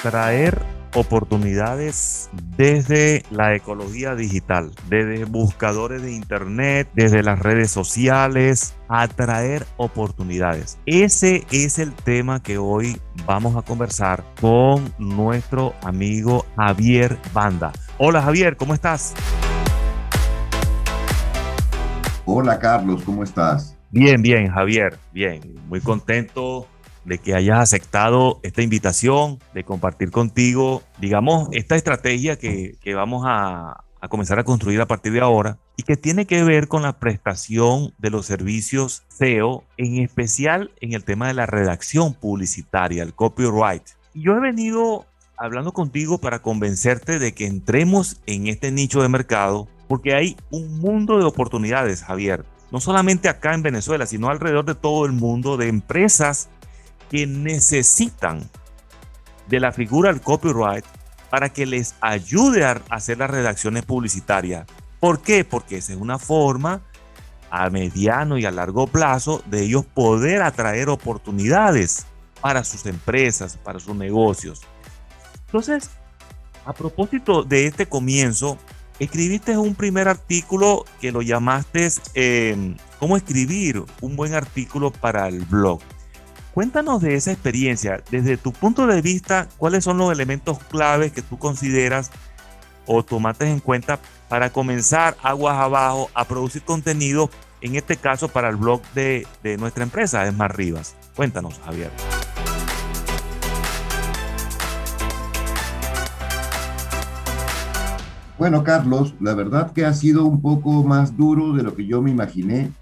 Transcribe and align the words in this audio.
atraer 0.00 0.62
oportunidades 0.94 2.30
desde 2.56 3.22
la 3.30 3.54
ecología 3.54 4.14
digital, 4.14 4.70
desde 4.88 5.26
buscadores 5.26 6.00
de 6.00 6.14
internet, 6.14 6.88
desde 6.94 7.22
las 7.22 7.38
redes 7.38 7.70
sociales, 7.70 8.74
atraer 8.88 9.66
oportunidades. 9.76 10.78
Ese 10.86 11.44
es 11.52 11.78
el 11.78 11.92
tema 11.92 12.42
que 12.42 12.56
hoy 12.56 12.98
vamos 13.26 13.56
a 13.56 13.62
conversar 13.62 14.24
con 14.40 14.90
nuestro 14.98 15.74
amigo 15.82 16.46
Javier 16.56 17.18
Banda. 17.34 17.70
Hola 17.98 18.22
Javier, 18.22 18.56
¿cómo 18.56 18.72
estás? 18.72 19.14
Hola 22.24 22.58
Carlos, 22.58 23.02
¿cómo 23.04 23.22
estás? 23.22 23.76
Bien, 23.90 24.22
bien, 24.22 24.50
Javier, 24.50 24.98
bien, 25.12 25.60
muy 25.68 25.80
contento 25.80 26.66
de 27.04 27.18
que 27.18 27.34
hayas 27.34 27.58
aceptado 27.58 28.40
esta 28.42 28.62
invitación, 28.62 29.38
de 29.54 29.64
compartir 29.64 30.10
contigo, 30.10 30.82
digamos, 30.98 31.48
esta 31.52 31.76
estrategia 31.76 32.36
que, 32.36 32.76
vamos 32.94 33.24
a, 33.26 33.84
a 34.00 34.08
comenzar 34.08 34.38
a 34.38 34.44
construir 34.44 34.80
a 34.80 34.86
partir 34.86 35.12
de 35.12 35.20
ahora 35.20 35.58
y 35.76 35.82
que 35.82 35.96
tiene 35.96 36.26
que 36.26 36.44
ver 36.44 36.68
con 36.68 36.82
la 36.82 36.98
prestación 36.98 37.94
de 37.98 38.10
los 38.10 38.26
servicios 38.26 39.04
SEO, 39.08 39.64
en 39.76 39.96
especial 39.98 40.72
en 40.80 40.92
el 40.92 41.04
tema 41.04 41.28
de 41.28 41.34
la 41.34 41.46
redacción 41.46 42.14
publicitaria, 42.14 43.02
el 43.02 43.14
copyright. 43.14 43.82
Yo 44.14 44.36
he 44.36 44.40
venido 44.40 45.06
hablando 45.36 45.72
contigo 45.72 46.18
para 46.18 46.42
convencerte 46.42 47.18
de 47.18 47.32
que 47.32 47.46
entremos 47.46 48.20
en 48.26 48.46
este 48.46 48.70
nicho 48.70 49.00
de 49.00 49.08
mercado 49.08 49.68
porque 49.88 50.14
hay 50.14 50.36
un 50.50 50.78
mundo 50.78 51.18
de 51.18 51.24
oportunidades, 51.24 52.04
Javier. 52.04 52.44
No 52.70 52.78
solamente 52.78 53.28
acá 53.28 53.54
en 53.54 53.62
Venezuela, 53.62 54.06
sino 54.06 54.28
alrededor 54.28 54.64
de 54.64 54.76
todo 54.76 55.04
el 55.04 55.12
mundo 55.12 55.56
de 55.56 55.66
empresas 55.66 56.48
que 57.10 57.26
necesitan 57.26 58.48
de 59.48 59.60
la 59.60 59.72
figura 59.72 60.10
del 60.12 60.22
copyright 60.22 60.84
para 61.28 61.48
que 61.48 61.66
les 61.66 61.94
ayude 62.00 62.64
a 62.64 62.80
hacer 62.88 63.18
las 63.18 63.30
redacciones 63.30 63.84
publicitarias. 63.84 64.66
¿Por 65.00 65.20
qué? 65.20 65.44
Porque 65.44 65.78
esa 65.78 65.92
es 65.92 65.98
una 65.98 66.18
forma 66.18 66.82
a 67.50 67.68
mediano 67.68 68.38
y 68.38 68.46
a 68.46 68.50
largo 68.50 68.86
plazo 68.86 69.42
de 69.46 69.64
ellos 69.64 69.84
poder 69.84 70.42
atraer 70.42 70.88
oportunidades 70.88 72.06
para 72.40 72.64
sus 72.64 72.86
empresas, 72.86 73.58
para 73.62 73.80
sus 73.80 73.96
negocios. 73.96 74.60
Entonces, 75.46 75.90
a 76.64 76.72
propósito 76.72 77.42
de 77.42 77.66
este 77.66 77.86
comienzo, 77.86 78.56
escribiste 78.98 79.58
un 79.58 79.74
primer 79.74 80.08
artículo 80.08 80.84
que 81.00 81.10
lo 81.10 81.22
llamaste 81.22 81.88
eh, 82.14 82.76
cómo 82.98 83.16
escribir 83.16 83.82
un 84.00 84.14
buen 84.14 84.34
artículo 84.34 84.92
para 84.92 85.26
el 85.28 85.40
blog. 85.40 85.80
Cuéntanos 86.54 87.00
de 87.00 87.14
esa 87.14 87.30
experiencia. 87.30 88.02
Desde 88.10 88.36
tu 88.36 88.52
punto 88.52 88.88
de 88.88 89.00
vista, 89.00 89.46
¿cuáles 89.56 89.84
son 89.84 89.98
los 89.98 90.12
elementos 90.12 90.58
claves 90.58 91.12
que 91.12 91.22
tú 91.22 91.38
consideras 91.38 92.10
o 92.86 93.04
tomaste 93.04 93.48
en 93.48 93.60
cuenta 93.60 94.00
para 94.28 94.50
comenzar 94.50 95.16
aguas 95.22 95.56
abajo 95.56 96.10
a 96.12 96.24
producir 96.24 96.62
contenido, 96.62 97.30
en 97.60 97.76
este 97.76 97.96
caso 97.96 98.28
para 98.28 98.48
el 98.48 98.56
blog 98.56 98.82
de, 98.94 99.28
de 99.44 99.58
nuestra 99.58 99.84
empresa, 99.84 100.26
es 100.26 100.36
Rivas? 100.36 100.96
Cuéntanos, 101.14 101.60
Javier. 101.64 101.90
Bueno, 108.38 108.64
Carlos, 108.64 109.14
la 109.20 109.34
verdad 109.34 109.72
que 109.72 109.84
ha 109.84 109.92
sido 109.92 110.24
un 110.24 110.42
poco 110.42 110.82
más 110.82 111.16
duro 111.16 111.52
de 111.52 111.62
lo 111.62 111.76
que 111.76 111.86
yo 111.86 112.02
me 112.02 112.10
imaginé, 112.10 112.72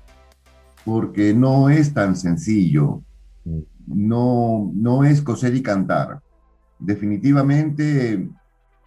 porque 0.86 1.34
no 1.34 1.68
es 1.68 1.92
tan 1.92 2.16
sencillo 2.16 3.02
no, 3.88 4.70
no 4.74 5.04
es 5.04 5.22
coser 5.22 5.54
y 5.54 5.62
cantar. 5.62 6.20
Definitivamente, 6.78 8.28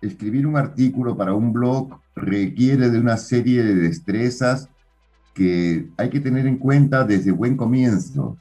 escribir 0.02 0.48
un 0.48 0.58
artículo 0.58 1.18
para 1.18 1.34
un 1.34 1.52
blog 1.54 2.00
requiere 2.16 2.90
de 2.90 3.00
una 3.00 3.18
serie 3.18 3.64
de 3.64 3.76
destrezas 3.76 4.70
que 5.34 5.90
hay 5.98 6.10
que 6.10 6.20
tener 6.20 6.46
en 6.48 6.58
cuenta 6.58 7.04
desde 7.04 7.32
buen 7.32 7.56
comienzo. 7.56 8.38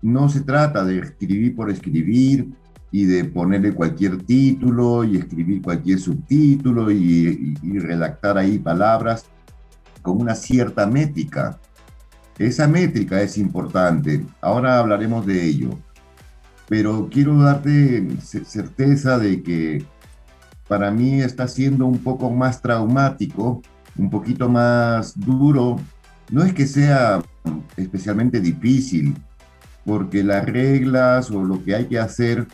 No 0.00 0.28
se 0.28 0.40
trata 0.42 0.84
de 0.84 0.98
escribir 1.00 1.56
por 1.56 1.70
escribir 1.70 2.50
y 2.90 3.04
de 3.04 3.24
ponerle 3.24 3.74
cualquier 3.74 4.22
título 4.22 5.04
y 5.04 5.16
escribir 5.16 5.60
cualquier 5.60 5.98
subtítulo 5.98 6.90
y, 6.90 7.54
y 7.62 7.78
redactar 7.78 8.38
ahí 8.38 8.58
palabras 8.58 9.26
con 10.02 10.20
una 10.20 10.34
cierta 10.34 10.86
métrica. 10.86 11.58
Esa 12.38 12.68
métrica 12.68 13.20
es 13.20 13.36
importante. 13.36 14.24
Ahora 14.40 14.78
hablaremos 14.78 15.26
de 15.26 15.44
ello. 15.44 15.70
Pero 16.68 17.08
quiero 17.10 17.36
darte 17.38 18.06
certeza 18.20 19.18
de 19.18 19.42
que 19.42 19.84
para 20.68 20.90
mí 20.90 21.20
está 21.22 21.48
siendo 21.48 21.86
un 21.86 21.98
poco 21.98 22.30
más 22.30 22.60
traumático, 22.60 23.62
un 23.96 24.10
poquito 24.10 24.48
más 24.48 25.18
duro. 25.18 25.80
No 26.30 26.44
es 26.44 26.52
que 26.52 26.66
sea 26.66 27.22
especialmente 27.76 28.40
difícil, 28.40 29.16
porque 29.84 30.22
las 30.22 30.44
reglas 30.44 31.30
o 31.30 31.42
lo 31.42 31.64
que 31.64 31.74
hay 31.74 31.86
que 31.86 31.98
hacer 31.98 32.46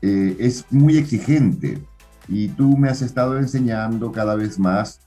eh, 0.00 0.34
es 0.40 0.64
muy 0.70 0.96
exigente. 0.96 1.78
Y 2.26 2.48
tú 2.48 2.78
me 2.78 2.88
has 2.88 3.02
estado 3.02 3.38
enseñando 3.38 4.10
cada 4.10 4.34
vez 4.34 4.58
más 4.58 5.00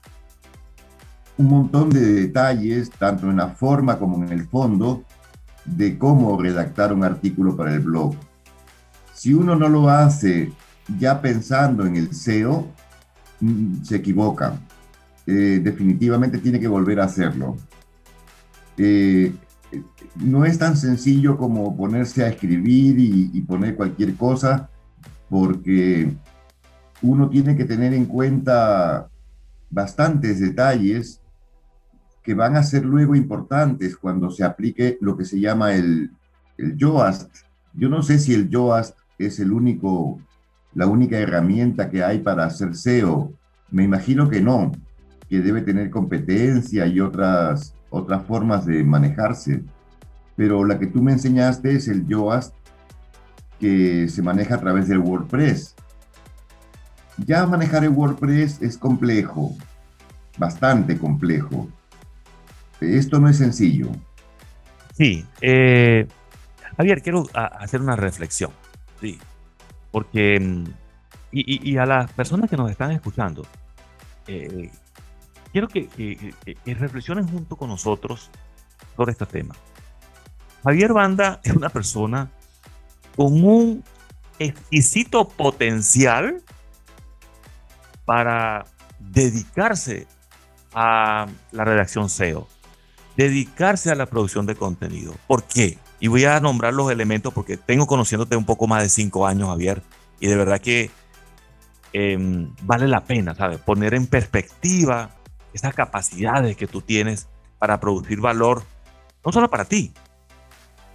un 1.38 1.48
montón 1.48 1.90
de 1.90 2.00
detalles, 2.00 2.90
tanto 2.90 3.30
en 3.30 3.36
la 3.36 3.48
forma 3.48 3.98
como 3.98 4.24
en 4.24 4.32
el 4.32 4.46
fondo, 4.48 5.04
de 5.64 5.98
cómo 5.98 6.40
redactar 6.40 6.92
un 6.92 7.04
artículo 7.04 7.56
para 7.56 7.74
el 7.74 7.80
blog. 7.80 8.14
Si 9.12 9.34
uno 9.34 9.56
no 9.56 9.68
lo 9.68 9.88
hace 9.88 10.52
ya 10.98 11.20
pensando 11.20 11.84
en 11.84 11.96
el 11.96 12.14
SEO, 12.14 12.66
mm, 13.40 13.82
se 13.82 13.96
equivoca. 13.96 14.58
Eh, 15.26 15.60
definitivamente 15.62 16.38
tiene 16.38 16.60
que 16.60 16.68
volver 16.68 17.00
a 17.00 17.04
hacerlo. 17.04 17.56
Eh, 18.78 19.34
no 20.16 20.44
es 20.44 20.58
tan 20.58 20.76
sencillo 20.76 21.36
como 21.36 21.76
ponerse 21.76 22.24
a 22.24 22.28
escribir 22.28 22.98
y, 22.98 23.30
y 23.34 23.40
poner 23.42 23.74
cualquier 23.74 24.14
cosa, 24.14 24.70
porque 25.28 26.14
uno 27.02 27.28
tiene 27.28 27.56
que 27.56 27.64
tener 27.64 27.92
en 27.92 28.06
cuenta 28.06 29.08
bastantes 29.70 30.40
detalles 30.40 31.20
que 32.26 32.34
van 32.34 32.56
a 32.56 32.64
ser 32.64 32.84
luego 32.84 33.14
importantes 33.14 33.96
cuando 33.96 34.32
se 34.32 34.42
aplique 34.42 34.98
lo 35.00 35.16
que 35.16 35.24
se 35.24 35.38
llama 35.38 35.76
el, 35.76 36.10
el 36.58 36.76
Yoast. 36.76 37.32
Yo 37.72 37.88
no 37.88 38.02
sé 38.02 38.18
si 38.18 38.34
el 38.34 38.48
Yoast 38.48 38.98
es 39.16 39.38
el 39.38 39.52
único, 39.52 40.18
la 40.74 40.88
única 40.88 41.18
herramienta 41.18 41.88
que 41.88 42.02
hay 42.02 42.18
para 42.18 42.44
hacer 42.44 42.74
SEO. 42.74 43.32
Me 43.70 43.84
imagino 43.84 44.28
que 44.28 44.40
no, 44.40 44.72
que 45.30 45.40
debe 45.40 45.62
tener 45.62 45.88
competencia 45.88 46.88
y 46.88 46.98
otras, 46.98 47.76
otras 47.90 48.26
formas 48.26 48.66
de 48.66 48.82
manejarse. 48.82 49.62
Pero 50.34 50.64
la 50.64 50.80
que 50.80 50.88
tú 50.88 51.04
me 51.04 51.12
enseñaste 51.12 51.76
es 51.76 51.86
el 51.86 52.08
Yoast, 52.08 52.52
que 53.60 54.08
se 54.08 54.20
maneja 54.20 54.56
a 54.56 54.60
través 54.60 54.88
del 54.88 54.98
WordPress. 54.98 55.76
Ya 57.24 57.46
manejar 57.46 57.84
el 57.84 57.90
WordPress 57.90 58.60
es 58.62 58.76
complejo, 58.76 59.54
bastante 60.36 60.98
complejo. 60.98 61.68
Esto 62.80 63.18
no 63.18 63.28
es 63.28 63.38
sencillo. 63.38 63.90
Sí. 64.96 65.24
Eh, 65.40 66.06
Javier, 66.76 67.02
quiero 67.02 67.26
hacer 67.34 67.80
una 67.80 67.96
reflexión. 67.96 68.50
Sí. 69.00 69.18
Porque, 69.90 70.38
mm, 70.40 70.64
y, 71.32 71.76
a 71.76 71.86
las 71.86 72.12
personas 72.12 72.48
que 72.48 72.56
nos 72.56 72.70
están 72.70 72.92
escuchando, 72.92 73.46
eh, 74.26 74.70
quiero 75.52 75.68
que, 75.68 76.34
reflexionen 76.66 77.28
junto 77.28 77.56
con 77.56 77.68
nosotros 77.68 78.30
sobre 78.96 79.12
este 79.12 79.26
tema. 79.26 79.54
Javier 80.64 80.92
Banda 80.92 81.40
es 81.44 81.54
una 81.54 81.68
persona 81.68 82.30
con 83.14 83.44
un 83.44 83.84
exquisito 84.38 85.28
potencial 85.28 86.42
para 88.04 88.64
dedicarse 88.98 90.06
a 90.74 91.26
la 91.52 91.64
redacción 91.64 92.10
SEO 92.10 92.48
dedicarse 93.16 93.90
a 93.90 93.94
la 93.94 94.06
producción 94.06 94.46
de 94.46 94.54
contenido. 94.54 95.14
¿Por 95.26 95.44
qué? 95.44 95.78
Y 95.98 96.08
voy 96.08 96.24
a 96.24 96.38
nombrar 96.40 96.74
los 96.74 96.90
elementos 96.90 97.32
porque 97.32 97.56
tengo 97.56 97.86
conociéndote 97.86 98.36
un 98.36 98.44
poco 98.44 98.66
más 98.66 98.82
de 98.82 98.88
cinco 98.88 99.26
años, 99.26 99.48
Javier, 99.48 99.82
y 100.20 100.28
de 100.28 100.36
verdad 100.36 100.60
que 100.60 100.90
em, 101.92 102.54
vale 102.62 102.86
la 102.86 103.04
pena, 103.04 103.34
¿sabes? 103.34 103.58
Poner 103.58 103.94
en 103.94 104.06
perspectiva 104.06 105.16
esas 105.54 105.74
capacidades 105.74 106.56
que 106.56 106.66
tú 106.66 106.82
tienes 106.82 107.28
para 107.58 107.80
producir 107.80 108.20
valor, 108.20 108.62
no 109.24 109.32
solo 109.32 109.48
para 109.48 109.64
ti, 109.64 109.92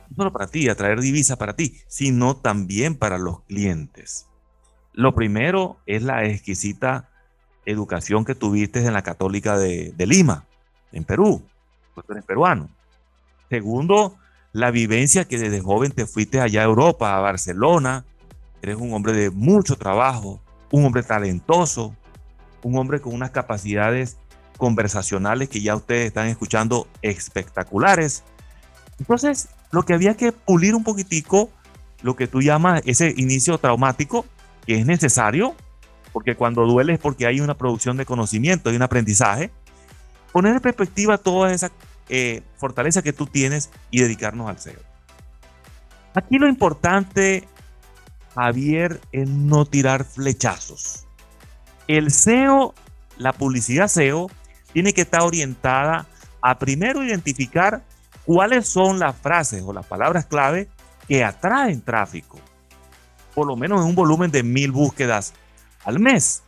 no 0.09 0.15
solo 0.17 0.31
para 0.31 0.47
ti, 0.47 0.69
atraer 0.69 1.01
divisas 1.01 1.37
para 1.37 1.55
ti, 1.55 1.81
sino 1.87 2.35
también 2.37 2.95
para 2.95 3.17
los 3.17 3.41
clientes. 3.41 4.27
Lo 4.93 5.15
primero 5.15 5.77
es 5.87 6.03
la 6.03 6.25
exquisita 6.25 7.09
educación 7.65 8.25
que 8.25 8.35
tuviste 8.35 8.85
en 8.85 8.93
la 8.93 9.01
Católica 9.01 9.57
de 9.57 10.05
Lima, 10.05 10.45
en 10.91 11.05
Perú 11.05 11.43
pues 11.93 12.05
eres 12.09 12.23
peruano. 12.25 12.69
Segundo, 13.49 14.17
la 14.53 14.71
vivencia 14.71 15.25
que 15.25 15.37
desde 15.37 15.61
joven 15.61 15.91
te 15.91 16.05
fuiste 16.05 16.39
allá 16.41 16.61
a 16.61 16.65
Europa, 16.65 17.15
a 17.15 17.21
Barcelona, 17.21 18.05
eres 18.61 18.77
un 18.77 18.93
hombre 18.93 19.13
de 19.13 19.29
mucho 19.29 19.75
trabajo, 19.75 20.41
un 20.71 20.85
hombre 20.85 21.03
talentoso, 21.03 21.95
un 22.63 22.77
hombre 22.77 23.01
con 23.01 23.13
unas 23.13 23.31
capacidades 23.31 24.17
conversacionales 24.57 25.49
que 25.49 25.61
ya 25.61 25.75
ustedes 25.75 26.07
están 26.07 26.27
escuchando 26.27 26.87
espectaculares. 27.01 28.23
Entonces, 28.99 29.49
lo 29.71 29.83
que 29.83 29.93
había 29.93 30.15
que 30.15 30.31
pulir 30.31 30.75
un 30.75 30.83
poquitico, 30.83 31.49
lo 32.03 32.15
que 32.15 32.27
tú 32.27 32.41
llamas 32.41 32.81
ese 32.85 33.13
inicio 33.17 33.57
traumático, 33.57 34.25
que 34.65 34.79
es 34.79 34.85
necesario, 34.85 35.55
porque 36.13 36.35
cuando 36.35 36.65
duele 36.65 36.93
es 36.93 36.99
porque 36.99 37.25
hay 37.25 37.39
una 37.39 37.57
producción 37.57 37.97
de 37.97 38.05
conocimiento 38.05 38.71
y 38.71 38.75
un 38.75 38.81
aprendizaje, 38.81 39.51
poner 40.31 40.53
en 40.53 40.61
perspectiva 40.61 41.17
toda 41.17 41.51
esa 41.51 41.71
eh, 42.09 42.43
fortaleza 42.57 43.01
que 43.01 43.13
tú 43.13 43.25
tienes 43.25 43.69
y 43.89 44.01
dedicarnos 44.01 44.49
al 44.49 44.59
SEO. 44.59 44.79
Aquí 46.13 46.37
lo 46.37 46.47
importante, 46.47 47.47
Javier, 48.35 48.99
es 49.11 49.29
no 49.29 49.65
tirar 49.65 50.03
flechazos. 50.03 51.05
El 51.87 52.11
SEO, 52.11 52.73
la 53.17 53.33
publicidad 53.33 53.87
SEO, 53.87 54.29
tiene 54.73 54.93
que 54.93 55.01
estar 55.01 55.21
orientada 55.21 56.05
a 56.41 56.57
primero 56.57 57.03
identificar 57.03 57.81
cuáles 58.25 58.67
son 58.67 58.99
las 58.99 59.15
frases 59.15 59.63
o 59.65 59.73
las 59.73 59.85
palabras 59.85 60.25
clave 60.25 60.69
que 61.07 61.23
atraen 61.23 61.81
tráfico, 61.81 62.39
por 63.33 63.47
lo 63.47 63.55
menos 63.55 63.81
en 63.81 63.87
un 63.87 63.95
volumen 63.95 64.31
de 64.31 64.43
mil 64.43 64.71
búsquedas 64.71 65.33
al 65.83 65.99
mes. 65.99 66.43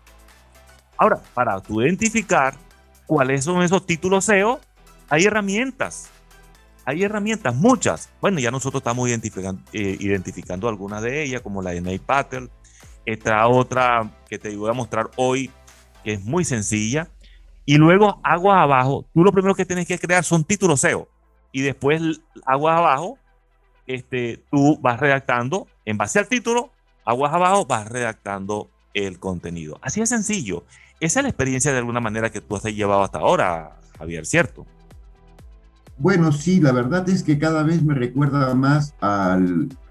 Ahora, 0.97 1.19
para 1.33 1.59
tú 1.61 1.81
identificar 1.81 2.55
cuáles 3.05 3.43
son 3.43 3.61
esos 3.63 3.85
títulos 3.85 4.25
SEO, 4.25 4.59
hay 5.09 5.25
herramientas. 5.25 6.09
Hay 6.85 7.03
herramientas, 7.03 7.55
muchas. 7.55 8.09
Bueno, 8.19 8.39
ya 8.39 8.51
nosotros 8.51 8.81
estamos 8.81 9.07
identificando, 9.07 9.61
eh, 9.71 9.95
identificando 9.99 10.67
algunas 10.67 11.01
de 11.01 11.23
ellas, 11.23 11.41
como 11.41 11.61
la 11.61 11.71
de 11.71 11.81
Nate 11.81 11.99
Patel. 11.99 12.49
Esta 13.05 13.47
otra 13.47 14.11
que 14.27 14.37
te 14.37 14.55
voy 14.55 14.69
a 14.69 14.73
mostrar 14.73 15.09
hoy, 15.15 15.49
que 16.03 16.13
es 16.13 16.23
muy 16.23 16.43
sencilla, 16.43 17.09
y 17.65 17.77
luego 17.77 18.19
aguas 18.23 18.57
abajo, 18.57 19.05
tú 19.13 19.23
lo 19.23 19.31
primero 19.31 19.55
que 19.55 19.65
tienes 19.65 19.87
que 19.87 19.97
crear 19.97 20.23
son 20.23 20.43
títulos 20.43 20.81
SEO. 20.81 21.07
Y 21.51 21.61
después 21.61 22.01
aguas 22.45 22.77
abajo, 22.77 23.17
este, 23.87 24.43
tú 24.51 24.77
vas 24.81 24.99
redactando, 24.99 25.67
en 25.85 25.97
base 25.97 26.19
al 26.19 26.27
título, 26.27 26.71
aguas 27.05 27.33
abajo, 27.33 27.65
vas 27.65 27.87
redactando 27.87 28.69
el 28.93 29.19
contenido. 29.19 29.79
Así 29.81 30.01
es 30.01 30.09
sencillo. 30.09 30.65
Esa 31.03 31.19
es 31.19 31.23
la 31.23 31.29
experiencia 31.31 31.73
de 31.73 31.79
alguna 31.79 31.99
manera 31.99 32.31
que 32.31 32.39
tú 32.39 32.55
has 32.55 32.63
llevado 32.63 33.03
hasta 33.03 33.17
ahora, 33.17 33.77
Javier, 33.97 34.25
¿cierto? 34.25 34.65
Bueno, 35.97 36.31
sí, 36.31 36.61
la 36.61 36.71
verdad 36.71 37.09
es 37.09 37.23
que 37.23 37.37
cada 37.37 37.61
vez 37.63 37.83
me 37.83 37.93
recuerda 37.93 38.55
más 38.55 38.95
a 39.01 39.37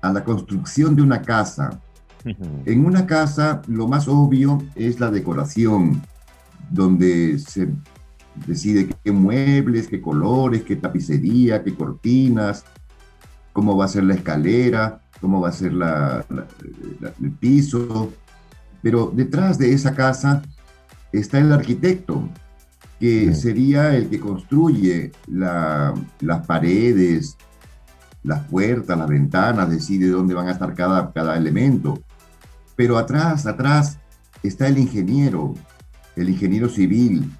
la 0.02 0.24
construcción 0.24 0.96
de 0.96 1.02
una 1.02 1.20
casa. 1.20 1.78
En 2.24 2.86
una 2.86 3.04
casa 3.06 3.60
lo 3.66 3.88
más 3.88 4.08
obvio 4.08 4.62
es 4.74 5.00
la 5.00 5.10
decoración 5.10 6.00
donde 6.70 7.38
se 7.38 7.68
decide 8.46 8.88
qué 9.04 9.12
muebles, 9.12 9.88
qué 9.88 10.00
colores, 10.00 10.62
qué 10.62 10.76
tapicería, 10.76 11.62
qué 11.62 11.74
cortinas, 11.74 12.64
cómo 13.52 13.76
va 13.76 13.84
a 13.84 13.88
ser 13.88 14.04
la 14.04 14.14
escalera, 14.14 15.02
cómo 15.20 15.42
va 15.42 15.50
a 15.50 15.52
ser 15.52 15.72
el 15.72 17.32
piso. 17.32 18.10
Pero 18.80 19.12
detrás 19.14 19.58
de 19.58 19.74
esa 19.74 19.94
casa 19.94 20.42
está 21.12 21.38
el 21.38 21.52
arquitecto, 21.52 22.28
que 22.98 23.34
sería 23.34 23.96
el 23.96 24.08
que 24.08 24.20
construye 24.20 25.12
las 25.26 26.46
paredes, 26.46 27.36
las 28.22 28.44
puertas, 28.46 28.96
las 28.96 29.08
ventanas, 29.08 29.68
decide 29.68 30.08
dónde 30.08 30.34
van 30.34 30.48
a 30.48 30.52
estar 30.52 30.74
cada, 30.74 31.12
cada 31.12 31.36
elemento. 31.36 32.00
Pero 32.76 32.98
atrás, 32.98 33.46
atrás 33.46 33.98
está 34.42 34.68
el 34.68 34.78
ingeniero, 34.78 35.54
el 36.16 36.28
ingeniero 36.28 36.68
civil, 36.68 37.30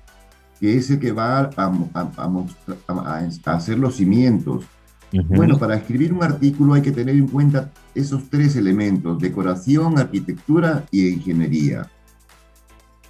que 0.60 0.76
es 0.76 0.90
el 0.90 0.98
que 0.98 1.12
va 1.12 1.50
a, 1.56 3.22
hacer 3.46 3.78
los 3.78 3.96
cimientos. 3.96 4.64
Bueno, 5.28 5.58
para 5.58 5.76
escribir 5.76 6.12
un 6.12 6.22
artículo 6.22 6.75
hay 6.75 6.82
que 6.82 6.92
tener 6.92 7.14
en 7.14 7.28
cuenta 7.28 7.70
esos 7.94 8.30
tres 8.30 8.56
elementos, 8.56 9.20
decoración, 9.20 9.98
arquitectura 9.98 10.84
y 10.90 11.08
ingeniería. 11.08 11.90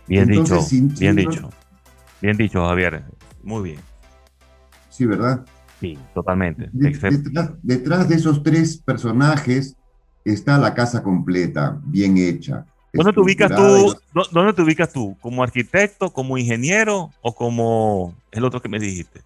Bien 0.06 0.28
dicho, 0.28 0.58
bien 0.98 1.16
dicho. 1.16 1.50
Bien 2.20 2.36
dicho, 2.36 2.66
Javier. 2.66 3.04
Muy 3.42 3.62
bien. 3.62 3.80
Sí, 4.90 5.06
¿verdad? 5.06 5.44
Sí, 5.80 5.98
totalmente. 6.14 6.70
detrás 7.62 8.08
de 8.08 8.14
esos 8.14 8.42
tres 8.42 8.76
personajes 8.76 9.76
está 10.24 10.58
la 10.58 10.74
casa 10.74 11.02
completa, 11.02 11.80
bien 11.84 12.16
hecha. 12.18 12.64
¿Dónde 12.92 13.12
te 13.12 13.20
ubicas 13.20 13.50
tú? 13.54 13.96
¿Dónde 14.32 14.52
te 14.52 14.62
ubicas 14.62 14.92
tú? 14.92 15.16
¿Como 15.20 15.42
arquitecto, 15.42 16.12
como 16.12 16.36
ingeniero 16.36 17.10
o 17.22 17.34
como 17.34 18.14
el 18.30 18.44
otro 18.44 18.60
que 18.60 18.68
me 18.68 18.78
dijiste? 18.78 19.22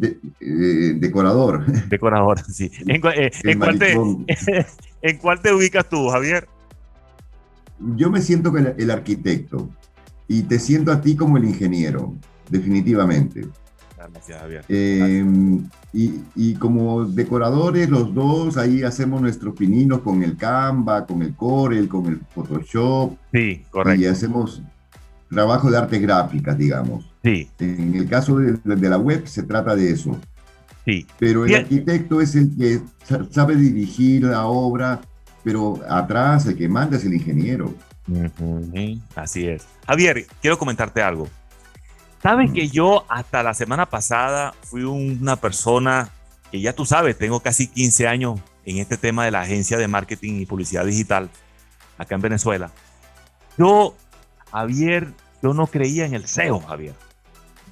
Eh, 0.00 0.94
decorador. 0.96 1.66
Decorador, 1.88 2.40
sí. 2.48 2.70
¿En, 2.86 3.00
eh, 3.14 3.30
cuál 5.20 5.40
te, 5.40 5.52
ubicas 5.52 5.88
tú, 5.88 6.08
Javier? 6.08 6.48
Yo 7.96 8.10
me 8.10 8.20
siento 8.20 8.56
el, 8.56 8.74
el 8.78 8.90
arquitecto 8.90 9.70
y 10.28 10.42
te 10.42 10.58
siento 10.58 10.92
a 10.92 11.00
ti 11.00 11.16
como 11.16 11.36
el 11.38 11.44
ingeniero, 11.44 12.14
definitivamente. 12.48 13.48
Gracias, 13.96 14.40
Javier. 14.40 14.64
Eh, 14.68 15.24
y, 15.92 16.54
como 16.54 17.04
decoradores, 17.04 17.90
los 17.90 18.14
dos 18.14 18.56
ahí 18.56 18.82
hacemos 18.82 19.20
nuestros 19.20 19.54
pininos 19.54 20.00
con 20.00 20.22
el 20.22 20.36
Canva, 20.36 21.06
con 21.06 21.22
el 21.22 21.34
Corel, 21.34 21.88
con 21.88 22.06
el 22.06 22.20
Photoshop. 22.34 23.16
Sí, 23.32 23.62
correcto. 23.70 24.02
Y 24.02 24.06
hacemos 24.06 24.62
trabajo 25.28 25.70
de 25.70 25.78
arte 25.78 25.98
gráfica, 25.98 26.54
digamos. 26.54 27.12
Sí. 27.22 27.48
En 27.58 27.94
el 27.94 28.08
caso 28.08 28.38
de, 28.38 28.58
la 28.64 28.98
web 28.98 29.26
se 29.26 29.42
trata 29.42 29.74
de 29.74 29.90
eso. 29.90 30.16
Sí. 30.84 31.06
Pero 31.18 31.44
el 31.44 31.54
arquitecto 31.54 32.20
es 32.20 32.34
el 32.36 32.56
que 32.56 32.80
sabe 33.30 33.56
dirigir 33.56 34.24
la 34.24 34.46
obra, 34.46 35.00
pero 35.42 35.80
atrás 35.88 36.46
el 36.46 36.56
que 36.56 36.68
manda 36.68 36.96
es 36.96 37.04
el 37.04 37.14
ingeniero. 37.14 37.74
Así 39.14 39.46
es. 39.46 39.66
Javier, 39.86 40.26
quiero 40.40 40.58
comentarte 40.58 41.02
algo. 41.02 41.28
Sabes 42.22 42.50
que 42.52 42.68
yo 42.68 43.06
hasta 43.08 43.42
la 43.42 43.54
semana 43.54 43.86
pasada 43.86 44.54
fui 44.62 44.84
una 44.84 45.36
persona 45.36 46.10
que 46.50 46.60
ya 46.60 46.74
tú 46.74 46.84
sabes, 46.84 47.16
tengo 47.16 47.40
casi 47.40 47.68
15 47.68 48.08
años 48.08 48.40
en 48.64 48.78
este 48.78 48.96
tema 48.96 49.24
de 49.24 49.30
la 49.30 49.40
agencia 49.40 49.78
de 49.78 49.88
marketing 49.88 50.40
y 50.40 50.46
publicidad 50.46 50.84
digital 50.84 51.30
acá 51.96 52.14
en 52.14 52.20
Venezuela. 52.20 52.70
Yo, 53.56 53.94
Javier, 54.50 55.08
yo 55.42 55.54
no 55.54 55.66
creía 55.66 56.04
en 56.06 56.14
el 56.14 56.26
SEO, 56.26 56.60
Javier. 56.60 56.94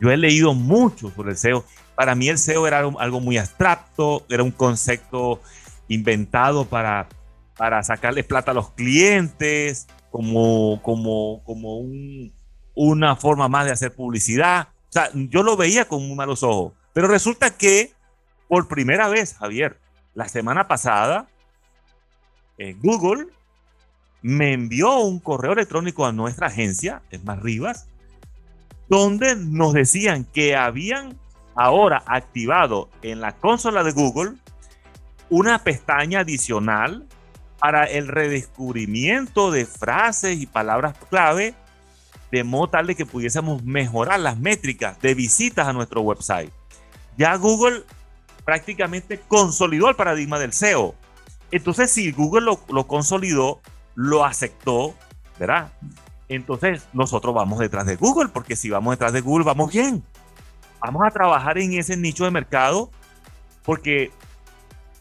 Yo 0.00 0.10
he 0.10 0.16
leído 0.16 0.54
mucho 0.54 1.10
sobre 1.10 1.32
el 1.32 1.36
SEO. 1.36 1.64
Para 1.94 2.14
mí 2.14 2.28
el 2.28 2.38
SEO 2.38 2.66
era 2.66 2.78
algo 2.78 3.20
muy 3.20 3.36
abstracto, 3.36 4.24
era 4.28 4.42
un 4.42 4.52
concepto 4.52 5.42
inventado 5.88 6.64
para, 6.64 7.08
para 7.58 7.82
sacarle 7.82 8.24
plata 8.24 8.52
a 8.52 8.54
los 8.54 8.70
clientes, 8.70 9.86
como, 10.10 10.80
como, 10.80 11.42
como 11.44 11.76
un, 11.76 12.32
una 12.74 13.16
forma 13.16 13.48
más 13.48 13.66
de 13.66 13.72
hacer 13.72 13.92
publicidad. 13.92 14.68
O 14.88 14.92
sea, 14.92 15.10
yo 15.12 15.42
lo 15.42 15.58
veía 15.58 15.86
con 15.86 16.16
malos 16.16 16.42
ojos. 16.42 16.72
Pero 16.94 17.08
resulta 17.08 17.50
que 17.50 17.92
por 18.48 18.66
primera 18.68 19.08
vez, 19.08 19.34
Javier, 19.34 19.78
la 20.14 20.28
semana 20.28 20.66
pasada, 20.66 21.28
Google 22.80 23.26
me 24.22 24.52
envió 24.52 24.98
un 25.00 25.20
correo 25.20 25.52
electrónico 25.52 26.06
a 26.06 26.12
nuestra 26.12 26.48
agencia, 26.48 27.02
es 27.10 27.22
más 27.24 27.40
Rivas, 27.40 27.88
donde 28.88 29.36
nos 29.36 29.74
decían 29.74 30.24
que 30.24 30.56
habían 30.56 31.18
ahora 31.54 32.02
activado 32.06 32.88
en 33.02 33.20
la 33.20 33.36
consola 33.36 33.84
de 33.84 33.92
Google 33.92 34.34
una 35.28 35.62
pestaña 35.62 36.20
adicional 36.20 37.06
para 37.58 37.84
el 37.84 38.08
redescubrimiento 38.08 39.50
de 39.50 39.66
frases 39.66 40.40
y 40.40 40.46
palabras 40.46 40.94
clave 41.10 41.54
de 42.30 42.44
modo 42.44 42.68
tal 42.68 42.86
de 42.86 42.94
que 42.94 43.06
pudiésemos 43.06 43.62
mejorar 43.64 44.20
las 44.20 44.38
métricas 44.38 45.00
de 45.00 45.14
visitas 45.14 45.66
a 45.66 45.72
nuestro 45.72 46.02
website. 46.02 46.52
Ya 47.16 47.34
Google 47.36 47.84
prácticamente 48.44 49.18
consolidó 49.28 49.88
el 49.88 49.96
paradigma 49.96 50.38
del 50.38 50.52
SEO. 50.52 50.94
Entonces, 51.50 51.90
si 51.90 52.12
Google 52.12 52.42
lo, 52.42 52.60
lo 52.68 52.86
consolidó, 52.86 53.60
lo 53.94 54.24
aceptó, 54.24 54.94
¿verdad? 55.38 55.72
Entonces, 56.28 56.86
nosotros 56.92 57.34
vamos 57.34 57.58
detrás 57.58 57.86
de 57.86 57.96
Google, 57.96 58.28
porque 58.28 58.54
si 58.54 58.68
vamos 58.68 58.92
detrás 58.92 59.12
de 59.12 59.22
Google, 59.22 59.44
vamos 59.44 59.72
bien. 59.72 60.04
Vamos 60.80 61.02
a 61.06 61.10
trabajar 61.10 61.58
en 61.58 61.72
ese 61.72 61.96
nicho 61.96 62.24
de 62.24 62.30
mercado, 62.30 62.90
porque 63.64 64.12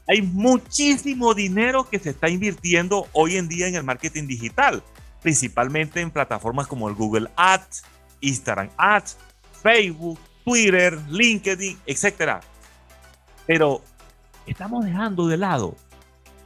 hay 0.08 0.22
muchísimo 0.22 1.34
dinero 1.34 1.90
que 1.90 2.00
se 2.00 2.12
está 2.12 2.30
invirtiendo 2.30 3.08
hoy 3.12 3.36
en 3.38 3.48
día 3.48 3.68
en 3.68 3.76
el 3.76 3.84
marketing 3.84 4.28
digital 4.28 4.84
principalmente 5.22 6.02
en 6.02 6.12
plataformas 6.12 6.68
como 6.68 6.88
el 6.88 6.96
Google 6.96 7.30
Ads, 7.36 7.84
Instagram 8.22 8.70
Ads, 8.78 9.18
Facebook, 9.62 10.20
Twitter, 10.44 10.98
LinkedIn, 11.10 11.78
etc. 11.86 12.42
Pero 13.46 13.82
estamos 14.46 14.86
dejando 14.86 15.28
de 15.28 15.38
lado 15.38 15.76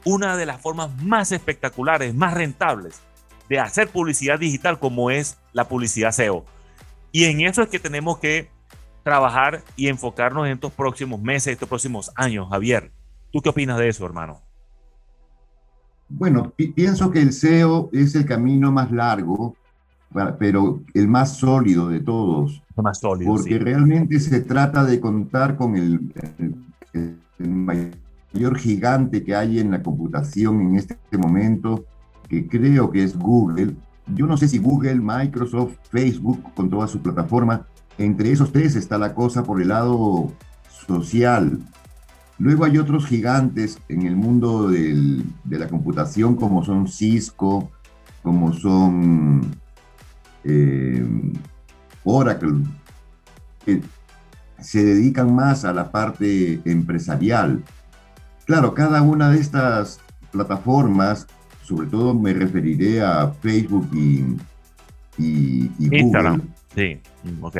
una 0.04 0.36
de 0.36 0.46
las 0.46 0.60
formas 0.60 0.90
más 1.02 1.30
espectaculares, 1.30 2.12
más 2.14 2.34
rentables 2.34 3.00
de 3.48 3.60
hacer 3.60 3.88
publicidad 3.88 4.38
digital 4.38 4.78
como 4.78 5.10
es 5.10 5.38
la 5.52 5.68
publicidad 5.68 6.10
SEO. 6.10 6.44
Y 7.12 7.26
en 7.26 7.42
eso 7.42 7.62
es 7.62 7.68
que 7.68 7.78
tenemos 7.78 8.18
que 8.18 8.50
trabajar 9.04 9.62
y 9.76 9.88
enfocarnos 9.88 10.46
en 10.46 10.54
estos 10.54 10.72
próximos 10.72 11.20
meses, 11.20 11.52
estos 11.52 11.68
próximos 11.68 12.10
años, 12.16 12.48
Javier. 12.50 12.90
¿Tú 13.32 13.40
qué 13.40 13.48
opinas 13.48 13.78
de 13.78 13.88
eso, 13.88 14.04
hermano? 14.04 14.40
Bueno, 16.08 16.52
pienso 16.74 17.10
que 17.10 17.22
el 17.22 17.32
SEO 17.32 17.88
es 17.92 18.14
el 18.14 18.26
camino 18.26 18.70
más 18.70 18.92
largo, 18.92 19.56
pero 20.38 20.82
el 20.92 21.08
más 21.08 21.38
sólido 21.38 21.88
de 21.88 22.00
todos. 22.00 22.62
más 22.76 23.00
sólido. 23.00 23.32
Porque 23.32 23.58
realmente 23.58 24.20
se 24.20 24.40
trata 24.40 24.84
de 24.84 25.00
contar 25.00 25.56
con 25.56 25.76
el, 25.76 26.12
el, 26.92 27.16
mayor 27.48 28.58
gigante 28.58 29.24
que 29.24 29.34
hay 29.34 29.58
en 29.58 29.70
la 29.70 29.82
computación 29.82 30.60
en 30.60 30.76
este 30.76 30.96
momento, 31.16 31.86
que 32.28 32.46
creo 32.46 32.90
que 32.90 33.02
es 33.02 33.18
Google. 33.18 33.74
Yo 34.14 34.26
no 34.26 34.36
sé 34.36 34.48
si 34.48 34.58
Google, 34.58 34.96
Microsoft, 34.96 35.76
Facebook, 35.90 36.52
con 36.54 36.68
toda 36.68 36.86
su 36.86 37.00
plataforma, 37.00 37.66
entre 37.96 38.30
esos 38.30 38.52
tres 38.52 38.76
está 38.76 38.98
la 38.98 39.14
cosa 39.14 39.42
por 39.42 39.62
el 39.62 39.68
lado 39.68 40.30
social. 40.86 41.58
Luego 42.38 42.64
hay 42.64 42.78
otros 42.78 43.06
gigantes 43.06 43.78
en 43.88 44.02
el 44.06 44.16
mundo 44.16 44.68
del, 44.68 45.24
de 45.44 45.58
la 45.58 45.68
computación 45.68 46.34
como 46.36 46.64
son 46.64 46.88
Cisco, 46.88 47.70
como 48.22 48.52
son 48.52 49.56
eh, 50.44 51.04
Oracle, 52.04 52.64
que 53.64 53.82
se 54.60 54.84
dedican 54.84 55.34
más 55.34 55.64
a 55.64 55.72
la 55.72 55.90
parte 55.90 56.60
empresarial. 56.64 57.62
Claro, 58.44 58.74
cada 58.74 59.02
una 59.02 59.30
de 59.30 59.40
estas 59.40 60.00
plataformas, 60.30 61.26
sobre 61.62 61.88
todo 61.88 62.14
me 62.14 62.32
referiré 62.32 63.02
a 63.02 63.28
Facebook 63.28 63.88
y, 63.92 64.36
y, 65.18 65.70
Instagram. 65.78 66.42
Sí, 66.74 66.98
ok. 67.40 67.56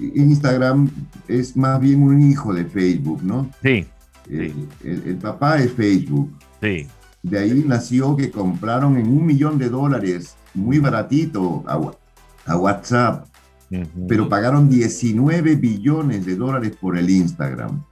Instagram 0.00 0.90
es 1.28 1.56
más 1.56 1.80
bien 1.80 2.02
un 2.02 2.20
hijo 2.22 2.52
de 2.54 2.64
Facebook, 2.64 3.22
¿no? 3.22 3.50
Sí. 3.62 3.86
El, 4.28 5.16
papá 5.20 5.58
es 5.58 5.72
Facebook. 5.72 6.30
Sí. 6.60 6.86
De 7.22 7.38
ahí 7.38 7.64
nació 7.66 8.16
que 8.16 8.30
compraron 8.30 8.96
en 8.96 9.06
un 9.08 9.26
millón 9.26 9.58
de 9.58 9.68
dólares, 9.68 10.36
muy 10.54 10.78
baratito, 10.78 11.64
a, 11.66 12.56
WhatsApp, 12.56 13.26
pero 14.08 14.28
pagaron 14.28 14.68
19 14.68 15.54
billones 15.56 16.26
de 16.26 16.34
dólares 16.34 16.72
por 16.80 16.96
el 16.98 17.08
Instagram. 17.10 17.84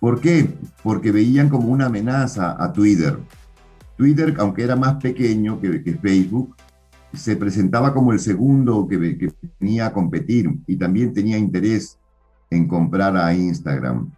¿Por 0.00 0.20
qué? 0.20 0.48
Porque 0.82 1.12
veían 1.12 1.48
como 1.48 1.68
una 1.68 1.86
amenaza 1.86 2.56
a 2.62 2.72
Twitter. 2.72 3.18
Twitter, 3.96 4.34
aunque 4.38 4.62
era 4.62 4.76
más 4.76 4.94
pequeño 4.94 5.60
que, 5.60 5.82
que 5.82 5.94
Facebook, 5.94 6.54
se 7.12 7.36
presentaba 7.36 7.94
como 7.94 8.12
el 8.12 8.18
segundo 8.18 8.86
que, 8.88 9.16
que, 9.16 9.32
venía 9.60 9.86
a 9.86 9.92
competir 9.92 10.50
y 10.66 10.76
también 10.76 11.12
tenía 11.12 11.38
interés 11.38 11.98
en 12.50 12.66
comprar 12.66 13.16
a 13.16 13.34
Instagram 13.34 14.10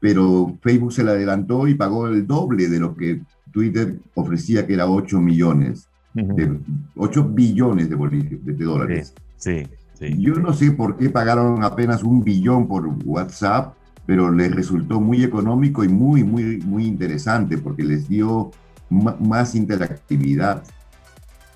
pero 0.00 0.56
Facebook 0.62 0.92
se 0.92 1.04
le 1.04 1.10
adelantó 1.10 1.68
y 1.68 1.74
pagó 1.74 2.08
el 2.08 2.26
doble 2.26 2.68
de 2.68 2.80
lo 2.80 2.96
que 2.96 3.20
Twitter 3.52 3.98
ofrecía, 4.14 4.66
que 4.66 4.74
era 4.74 4.88
8 4.88 5.20
millones, 5.20 5.88
de, 6.14 6.58
8 6.96 7.28
billones 7.28 7.90
de, 7.90 7.96
de 7.96 8.64
dólares. 8.64 9.14
Sí, 9.36 9.62
sí, 9.94 10.16
Yo 10.18 10.34
no 10.34 10.54
sé 10.54 10.72
por 10.72 10.96
qué 10.96 11.10
pagaron 11.10 11.62
apenas 11.62 12.02
un 12.02 12.24
billón 12.24 12.66
por 12.66 12.88
WhatsApp, 13.04 13.74
pero 14.06 14.32
les 14.32 14.52
resultó 14.52 15.00
muy 15.00 15.22
económico 15.22 15.84
y 15.84 15.88
muy, 15.88 16.24
muy, 16.24 16.58
muy 16.58 16.86
interesante 16.86 17.58
porque 17.58 17.84
les 17.84 18.08
dio 18.08 18.50
más 18.88 19.54
interactividad. 19.54 20.64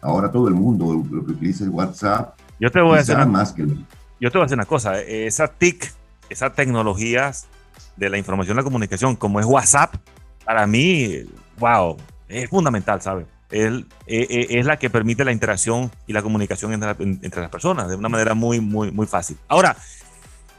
Ahora 0.04 0.30
todo 0.30 0.48
el 0.48 0.54
mundo 0.54 1.02
lo 1.10 1.24
que 1.24 1.32
utiliza 1.32 1.64
es 1.64 1.70
WhatsApp. 1.70 2.38
Yo 2.60 2.70
te 2.70 2.80
voy 2.80 2.98
a 2.98 3.00
hacer 3.00 3.16
una, 3.16 3.24
más 3.24 3.52
que 3.52 3.66
yo 4.20 4.30
te 4.30 4.38
voy 4.38 4.42
a 4.42 4.46
decir 4.46 4.56
una 4.56 4.66
cosa, 4.66 5.00
esa 5.00 5.48
TIC, 5.48 5.92
esas 6.28 6.54
tecnologías 6.54 7.46
de 7.96 8.10
la 8.10 8.18
información 8.18 8.54
y 8.54 8.58
la 8.58 8.64
comunicación, 8.64 9.16
como 9.16 9.40
es 9.40 9.46
WhatsApp, 9.46 9.94
para 10.44 10.66
mí, 10.66 11.24
wow, 11.58 11.96
es 12.28 12.48
fundamental, 12.50 13.00
¿sabes? 13.00 13.26
Es, 13.50 13.72
e, 14.06 14.48
e, 14.50 14.58
es, 14.58 14.66
la 14.66 14.78
que 14.78 14.90
permite 14.90 15.24
la 15.24 15.32
interacción 15.32 15.90
y 16.06 16.12
la 16.12 16.22
comunicación 16.22 16.72
entre, 16.72 17.40
las 17.40 17.50
personas 17.50 17.88
de 17.88 17.96
una 17.96 18.08
manera 18.08 18.34
muy, 18.34 18.60
muy, 18.60 18.90
muy 18.90 19.06
fácil. 19.06 19.38
Ahora, 19.48 19.76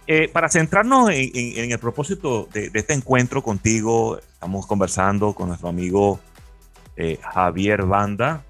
eh, 0.07 0.27
para 0.27 0.49
centrarnos 0.49 1.09
en, 1.11 1.71
el 1.71 1.79
propósito 1.79 2.47
de, 2.51 2.71
este 2.73 2.93
encuentro 2.93 3.43
contigo, 3.43 4.17
estamos 4.17 4.65
conversando 4.65 5.33
con 5.33 5.49
nuestro 5.49 5.69
amigo 5.69 6.19
eh, 6.97 7.19
Javier 7.21 7.83
Banda, 7.83 8.43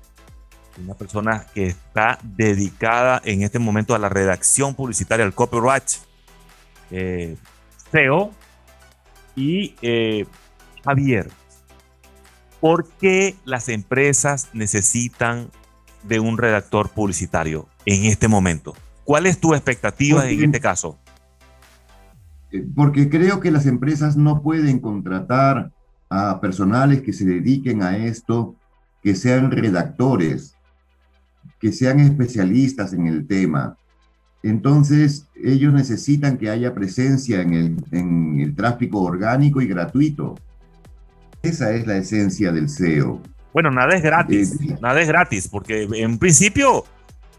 una 0.84 0.94
persona 0.94 1.46
que 1.53 1.67
está 1.67 2.20
dedicada 2.24 3.22
en 3.24 3.44
este 3.44 3.60
momento 3.60 3.96
a 3.96 4.00
la 4.00 4.10
redacción 4.10 4.75
publicitaria, 4.75 5.25
al 5.25 5.34
copyright, 5.34 5.84
eh, 6.91 7.38
y 9.36 9.75
eh, 9.82 10.25
Javier, 10.84 11.29
¿por 12.60 12.88
qué 13.00 13.36
las 13.46 13.70
empresas 13.70 14.50
necesitan 14.53 15.50
de 16.03 16.20
un 16.20 16.38
redactor 16.38 16.89
publicitario 16.89 17.67
en 17.86 18.05
este 18.05 18.27
momento? 18.27 18.75
¿Cuál 19.03 19.25
es 19.25 19.39
tu 19.39 19.53
expectativa 19.53 20.29
en 20.29 20.44
este 20.44 20.60
caso? 20.60 20.98
Eh, 22.51 22.65
porque 22.75 23.10
creo 23.10 23.39
que 23.39 23.51
las 23.51 23.65
empresas 23.65 24.17
no 24.17 24.41
pueden 24.41 24.79
contratar 24.79 25.72
a 26.10 26.39
personales 26.41 27.01
que 27.01 27.13
se 27.13 27.25
dediquen 27.25 27.82
a 27.82 27.98
esto, 27.98 28.55
que 29.01 29.15
sean 29.15 29.51
redactores, 29.51 30.54
que 31.65 31.72
sean 31.72 32.00
especialistas 32.00 32.93
en 32.93 33.07
el 33.07 33.25
tema. 33.25 33.75
Entonces, 34.43 35.25
ellos 35.34 35.74
necesitan 35.74 36.38
que 36.38 36.51
haya 36.51 36.75
presencia 36.75 37.41
en 37.41 37.81
el, 37.91 38.55
tráfico 38.55 39.01
orgánico 39.01 39.62
y 39.62 39.67
gratuito. 39.67 40.36
Esa 41.41 41.74
es 41.74 41.88
la 41.88 41.98
esencia 41.98 42.51
del 42.51 42.69
SEO. 42.69 43.19
Bueno, 43.51 43.72
nada 43.72 43.95
es 43.95 44.03
gratis, 44.03 44.60
nada 44.79 45.01
es 45.01 45.07
gratis, 45.07 45.48
porque 45.48 45.88
en 45.91 46.19
principio 46.19 46.86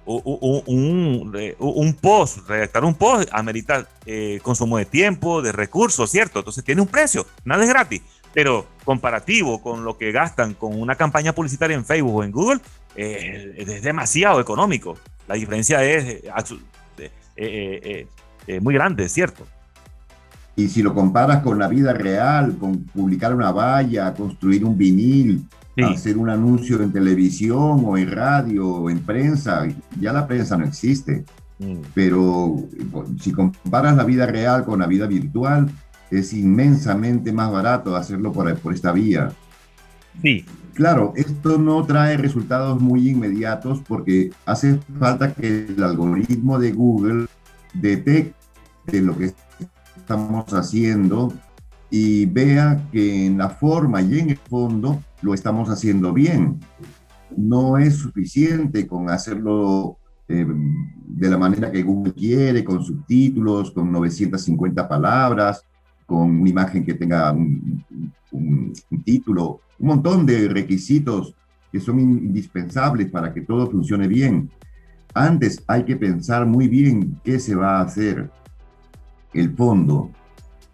un, 0.06 1.97
post, 2.00 2.49
redactar 2.49 2.85
un 2.85 2.95
post 2.95 3.28
amerita 3.30 3.87
eh, 4.06 4.40
consumo 4.42 4.78
de 4.78 4.87
tiempo, 4.87 5.40
de 5.40 5.52
recursos, 5.52 6.11
¿cierto? 6.11 6.40
Entonces 6.40 6.64
tiene 6.64 6.80
un 6.80 6.88
precio, 6.88 7.26
nada 7.45 7.62
es 7.62 7.68
gratis, 7.68 8.02
pero 8.37 8.66
comparativo 8.85 9.62
con 9.62 9.83
lo 9.83 9.97
que 9.97 10.12
gastan 10.12 10.52
con 10.52 10.78
una 10.78 10.95
campaña 10.95 11.33
publicitaria 11.33 11.75
en 11.75 11.87
Facebook 11.87 12.16
o 12.16 12.23
en 12.23 12.31
Google, 12.31 12.61
eh, 12.95 13.55
es 13.57 13.83
demasiado 13.83 14.43
económico. 14.43 14.99
La 15.26 15.37
diferencia 15.37 15.83
es 15.83 16.05
eh, 16.05 17.11
eh, 17.35 18.07
eh, 18.47 18.61
muy 18.61 18.75
grande, 18.75 19.09
¿cierto? 19.09 19.47
Y 20.55 20.69
si 20.69 20.83
lo 20.83 20.93
comparas 20.93 21.43
con 21.43 21.59
la 21.59 21.66
vida 21.66 21.95
real, 21.95 22.59
con 22.59 22.85
publicar 22.85 23.35
una 23.35 23.52
valla, 23.52 24.12
construir 24.12 24.66
un 24.66 24.76
vinil, 24.76 25.49
hacer 25.90 26.19
un 26.19 26.28
anuncio 26.28 26.83
en 26.83 26.93
televisión 26.93 27.85
o 27.87 27.97
en 27.97 28.11
radio 28.11 28.69
o 28.69 28.90
en 28.90 28.99
prensa, 28.99 29.66
ya 29.99 30.12
la 30.12 30.26
prensa 30.26 30.59
no 30.59 30.66
existe. 30.66 31.25
Mm. 31.59 31.76
Pero 31.95 32.55
si 33.19 33.33
comparas 33.33 33.97
la 33.97 34.05
vida 34.05 34.26
real 34.26 34.66
con 34.66 34.81
la 34.81 34.87
vida 34.87 35.07
virtual, 35.07 35.71
es 36.10 36.32
inmensamente 36.32 37.32
más 37.32 37.50
barato 37.50 37.96
hacerlo 37.96 38.32
por, 38.32 38.54
por 38.58 38.75
esta 38.75 38.92
vía. 38.92 39.32
Sí. 40.22 40.44
Claro, 40.75 41.14
esto 41.16 41.56
no 41.56 41.84
trae 41.84 42.18
resultados 42.18 42.80
muy 42.80 43.08
inmediatos 43.08 43.80
porque 43.88 44.30
hace 44.44 44.78
falta 44.98 45.32
que 45.32 45.66
el 45.68 45.82
algoritmo 45.82 46.58
de 46.58 46.72
Google 46.72 47.26
detecte 47.72 49.00
lo 49.00 49.16
que 49.16 49.32
estamos 49.96 50.52
haciendo 50.52 51.32
y 51.90 52.26
vea 52.26 52.82
que 52.92 53.26
en 53.26 53.38
la 53.38 53.48
forma 53.48 54.02
y 54.02 54.18
en 54.18 54.30
el 54.30 54.36
fondo 54.36 55.02
lo 55.22 55.34
estamos 55.34 55.70
haciendo 55.70 56.12
bien. 56.12 56.60
No 57.36 57.78
es 57.78 57.96
suficiente 57.96 58.86
con 58.86 59.08
hacerlo 59.08 59.98
eh, 60.28 60.46
de 60.46 61.30
la 61.30 61.38
manera 61.38 61.70
que 61.70 61.82
Google 61.82 62.12
quiere, 62.12 62.64
con 62.64 62.84
subtítulos, 62.84 63.70
con 63.70 63.90
950 63.90 64.86
palabras, 64.88 65.64
con 66.06 66.40
una 66.40 66.48
imagen 66.48 66.84
que 66.84 66.94
tenga 66.94 67.32
un, 67.32 68.72
título, 69.04 69.60
un 69.78 69.88
montón 69.88 70.25
de 70.25 70.48
requisitos 70.48 71.34
que 71.72 71.80
son 71.80 72.00
indispensables 72.00 73.10
para 73.10 73.34
que 73.34 73.42
todo 73.42 73.70
funcione 73.70 74.06
bien. 74.06 74.50
Antes 75.12 75.62
hay 75.66 75.84
que 75.84 75.96
pensar 75.96 76.46
muy 76.46 76.68
bien 76.68 77.20
qué 77.25 77.38
se 77.38 77.54
va 77.54 77.78
a 77.78 77.82
hacer, 77.82 78.30
el 79.32 79.54
fondo. 79.54 80.10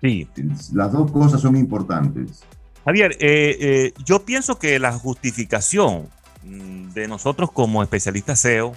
Sí. 0.01 0.29
Las 0.73 0.93
dos 0.93 1.11
cosas 1.11 1.41
son 1.41 1.57
importantes. 1.57 2.45
Javier, 2.85 3.13
eh, 3.21 3.57
eh, 3.61 3.93
yo 4.05 4.25
pienso 4.25 4.59
que 4.59 4.79
la 4.79 4.93
justificación 4.93 6.09
mm, 6.45 6.91
de 6.93 7.09
nosotros 7.09 7.53
como 7.53 7.83
especialistas 7.83 8.41
SEO, 8.41 8.75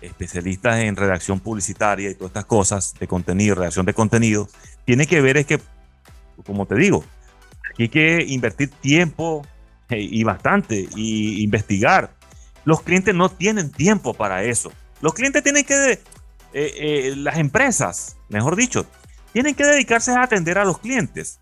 especialistas 0.00 0.78
en 0.80 0.96
redacción 0.96 1.40
publicitaria 1.40 2.10
y 2.10 2.14
todas 2.14 2.30
estas 2.30 2.44
cosas 2.44 2.94
de 2.98 3.06
contenido, 3.06 3.56
redacción 3.56 3.86
de 3.86 3.94
contenido, 3.94 4.48
tiene 4.84 5.06
que 5.06 5.20
ver 5.20 5.36
es 5.36 5.46
que 5.46 5.60
como 6.44 6.66
te 6.66 6.74
digo, 6.76 7.04
Aquí 7.72 7.84
hay 7.84 7.88
que 7.88 8.24
invertir 8.28 8.70
tiempo 8.70 9.46
eh, 9.88 10.00
y 10.00 10.24
bastante 10.24 10.88
y 10.94 11.42
investigar. 11.42 12.14
Los 12.64 12.82
clientes 12.82 13.14
no 13.14 13.30
tienen 13.30 13.70
tiempo 13.70 14.14
para 14.14 14.44
eso. 14.44 14.72
Los 15.00 15.14
clientes 15.14 15.42
tienen 15.42 15.64
que, 15.64 15.92
eh, 15.92 16.00
eh, 16.52 17.14
las 17.16 17.38
empresas, 17.38 18.16
mejor 18.28 18.56
dicho, 18.56 18.86
tienen 19.32 19.54
que 19.54 19.64
dedicarse 19.64 20.12
a 20.12 20.22
atender 20.22 20.58
a 20.58 20.64
los 20.64 20.78
clientes 20.78 21.38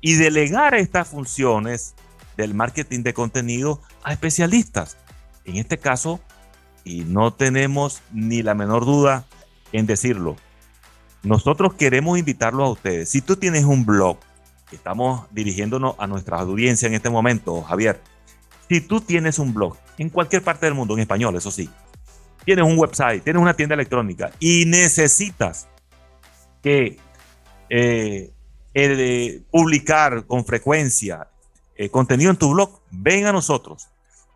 y 0.00 0.14
delegar 0.14 0.74
estas 0.74 1.08
funciones 1.08 1.94
del 2.36 2.54
marketing 2.54 3.04
de 3.04 3.14
contenido 3.14 3.80
a 4.02 4.12
especialistas. 4.12 4.96
En 5.44 5.56
este 5.56 5.78
caso, 5.78 6.20
y 6.84 7.04
no 7.04 7.32
tenemos 7.32 8.02
ni 8.12 8.42
la 8.42 8.54
menor 8.54 8.84
duda 8.84 9.26
en 9.70 9.86
decirlo, 9.86 10.36
nosotros 11.22 11.74
queremos 11.74 12.18
invitarlo 12.18 12.64
a 12.64 12.70
ustedes. 12.70 13.08
Si 13.08 13.20
tú 13.20 13.36
tienes 13.36 13.64
un 13.64 13.86
blog, 13.86 14.18
estamos 14.72 15.26
dirigiéndonos 15.30 15.94
a 15.98 16.06
nuestra 16.06 16.38
audiencia 16.38 16.88
en 16.88 16.94
este 16.94 17.10
momento, 17.10 17.62
Javier. 17.62 18.00
Si 18.68 18.80
tú 18.80 19.00
tienes 19.00 19.38
un 19.38 19.54
blog 19.54 19.76
en 19.98 20.08
cualquier 20.08 20.42
parte 20.42 20.66
del 20.66 20.74
mundo, 20.74 20.94
en 20.94 21.00
español, 21.00 21.36
eso 21.36 21.50
sí, 21.50 21.68
tienes 22.44 22.64
un 22.64 22.78
website, 22.78 23.22
tienes 23.22 23.40
una 23.40 23.54
tienda 23.54 23.74
electrónica 23.74 24.32
y 24.40 24.64
necesitas 24.66 25.68
que 26.62 26.98
eh, 27.68 28.32
publicar 29.50 30.26
con 30.26 30.44
frecuencia 30.44 31.28
eh, 31.76 31.88
contenido 31.88 32.30
en 32.30 32.36
tu 32.36 32.52
blog, 32.52 32.80
ven 32.90 33.26
a 33.26 33.32
nosotros. 33.32 33.88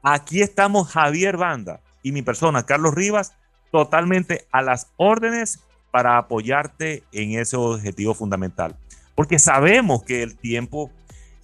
Aquí 0.03 0.41
estamos 0.41 0.89
Javier 0.89 1.37
Banda 1.37 1.81
y 2.03 2.13
mi 2.13 2.23
persona, 2.23 2.65
Carlos 2.65 2.95
Rivas, 2.95 3.33
totalmente 3.73 4.47
a 4.53 4.63
las 4.63 4.89
órdenes 4.97 5.61
para 5.97 6.19
apoyarte 6.19 7.05
en 7.11 7.39
ese 7.39 7.57
objetivo 7.57 8.13
fundamental. 8.13 8.77
Porque 9.15 9.39
sabemos 9.39 10.03
que 10.03 10.23
el 10.23 10.37
tiempo 10.37 10.91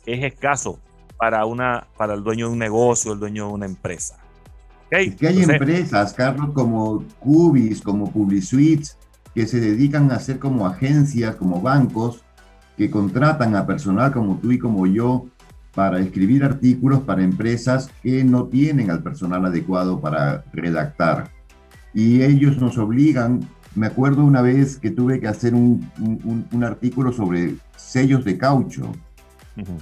es 0.05 0.23
escaso 0.23 0.79
para, 1.17 1.47
una, 1.47 1.87
para 1.97 2.13
el 2.13 2.23
dueño 2.23 2.49
de 2.49 2.53
un 2.53 2.59
negocio, 2.59 3.15
el 3.15 3.19
dueño 3.19 3.47
de 3.47 3.53
una 3.55 3.65
empresa. 3.65 4.19
¿Okay? 4.89 5.13
que 5.13 5.27
hay 5.27 5.43
empresas, 5.43 6.13
Carlos, 6.13 6.51
como 6.53 7.03
Cubis, 7.19 7.81
como 7.81 8.13
PubliSuites, 8.13 8.99
que 9.35 9.47
se 9.47 9.59
dedican 9.59 10.13
a 10.13 10.19
ser 10.19 10.39
como 10.39 10.67
agencias, 10.67 11.35
como 11.37 11.63
bancos, 11.63 12.23
que 12.77 12.91
contratan 12.91 13.57
a 13.57 13.67
personal 13.67 14.13
como 14.13 14.37
tú 14.37 14.53
y 14.53 14.59
como 14.59 14.87
yo 14.87 15.25
para 15.75 15.99
escribir 15.99 16.45
artículos 16.45 17.01
para 17.01 17.23
empresas 17.23 17.91
que 18.03 18.23
no 18.23 18.49
tienen 18.49 18.91
al 18.91 19.03
personal 19.03 19.47
adecuado 19.47 19.99
para 19.99 20.45
redactar. 20.53 21.31
Y 21.95 22.21
ellos 22.23 22.59
nos 22.59 22.77
obligan 22.77 23.49
me 23.75 23.87
acuerdo 23.87 24.25
una 24.25 24.43
vez 24.43 24.77
que 24.77 24.91
tuve 24.91 25.21
que 25.21 25.29
hacer 25.29 25.55
un, 25.55 25.89
artículo 26.63 27.13
sobre 27.13 27.55
sellos 27.77 28.25
de 28.25 28.37
caucho 28.39 28.93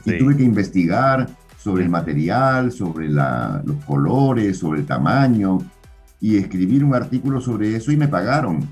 y 0.04 0.18
tuve 0.18 0.36
que 0.36 0.44
investigar 0.44 1.28
sobre 1.58 1.84
el 1.84 1.90
material, 1.90 2.72
sobre 2.72 3.08
los 3.08 3.84
colores, 3.86 4.58
sobre 4.58 4.80
el 4.80 4.86
tamaño 4.86 5.58
y 6.20 6.36
escribir 6.36 6.84
un 6.84 6.94
artículo 6.94 7.40
sobre 7.40 7.76
eso 7.76 7.92
y 7.92 7.96
me 7.96 8.08
pagaron. 8.08 8.68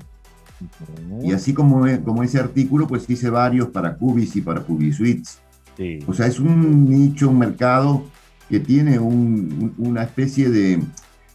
Y 1.23 1.31
así 1.31 1.53
como, 1.53 1.85
como 2.03 2.23
ese 2.23 2.39
artículo, 2.39 2.87
pues 2.87 3.09
hice 3.09 3.29
varios 3.29 3.69
para 3.69 3.95
Cubis 3.95 4.35
y 4.35 4.41
para 4.41 4.61
Cubisuites. 4.61 5.39
Sí. 5.77 5.99
O 6.07 6.13
sea, 6.13 6.27
es 6.27 6.39
un 6.39 6.89
nicho, 6.89 7.29
un 7.29 7.39
mercado 7.39 8.03
que 8.49 8.59
tiene 8.59 8.99
una 8.99 10.03
especie 10.03 10.49
de, 10.49 10.81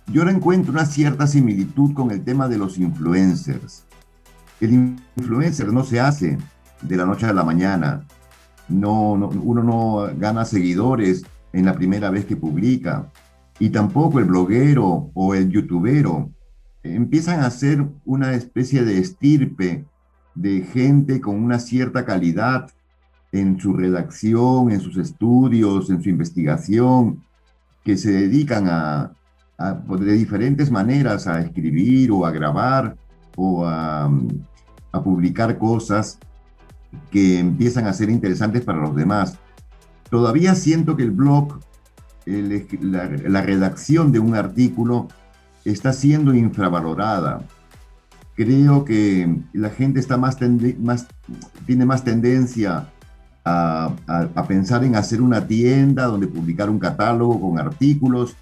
yo 0.07 0.23
ahora 0.23 0.33
encuentro 0.33 0.73
una 0.73 0.85
cierta 0.85 1.27
similitud 1.27 1.95
con 1.95 2.11
el 2.11 2.23
tema 2.25 2.49
de 2.49 2.59
los 2.59 2.79
influencers. 2.79 3.85
El 4.61 4.99
influencer 5.17 5.73
no 5.73 5.85
se 5.85 6.01
hace 6.01 6.39
de 6.83 6.97
la 6.97 7.07
noche 7.07 7.27
a 7.27 7.33
la 7.33 7.45
mañana. 7.45 8.05
No, 8.69 9.13
uno 9.13 9.63
no 9.63 10.09
gana 10.17 10.45
seguidores 10.45 11.25
en 11.53 11.65
la 11.65 11.75
primera 11.75 12.11
vez 12.11 12.27
que 12.27 12.37
publica. 12.37 13.11
Y 13.59 13.71
tampoco 13.71 14.19
el 14.19 14.27
bloguero 14.27 15.11
o 15.15 15.35
el 15.35 15.51
youtubero 15.51 16.31
empiezan 16.83 17.41
a 17.41 17.51
ser 17.51 17.87
una 18.05 18.35
especie 18.35 18.85
de 18.85 18.99
estirpe 18.99 19.87
de 20.35 20.63
gente 20.63 21.21
con 21.21 21.37
una 21.37 21.59
cierta 21.59 22.05
calidad 22.05 22.71
en 23.33 23.59
su 23.59 23.73
redacción, 23.73 24.71
en 24.71 24.81
sus 24.81 24.97
estudios, 24.97 25.91
en 25.91 26.03
su 26.03 26.09
investigación, 26.09 27.25
que 27.85 27.97
se 27.97 28.13
dedican 28.13 28.69
a, 28.69 29.13
pues, 29.87 30.01
de 30.01 30.13
diferentes 30.13 30.71
maneras 30.71 31.27
a 31.27 31.41
escribir 31.41 32.11
o 32.11 32.27
a 32.27 32.31
grabar 32.31 32.97
o 33.37 33.65
a, 33.67 34.11
publicar 35.03 35.59
cosas 35.59 36.21
que 37.11 37.41
empiezan 37.41 37.87
a 37.89 37.93
ser 37.93 38.11
interesantes 38.11 38.63
para 38.63 38.79
los 38.79 38.95
demás. 38.95 39.39
Todavía 40.09 40.55
siento 40.55 40.97
que 40.97 41.03
el 41.03 41.11
blog, 41.11 41.59
la, 42.25 43.43
redacción 43.43 44.13
de 44.13 44.21
un 44.21 44.37
artículo 44.37 45.09
está 45.65 45.93
siendo 45.93 46.33
infravalorada. 46.33 47.43
Creo 48.37 48.85
que 48.85 49.37
la 49.53 49.71
gente 49.71 49.99
está 49.99 50.17
más, 50.17 50.39
más 50.79 51.09
tiene 51.67 51.85
más 51.85 52.05
tendencia 52.05 52.87
a, 53.45 53.91
a, 54.07 54.47
pensar 54.47 54.85
en 54.85 54.95
hacer 54.95 55.21
una 55.21 55.45
tienda 55.49 56.07
donde 56.07 56.29
publicar 56.29 56.71
un 56.71 56.79
catálogo 56.79 57.41
con 57.41 57.59
artículos 57.59 58.37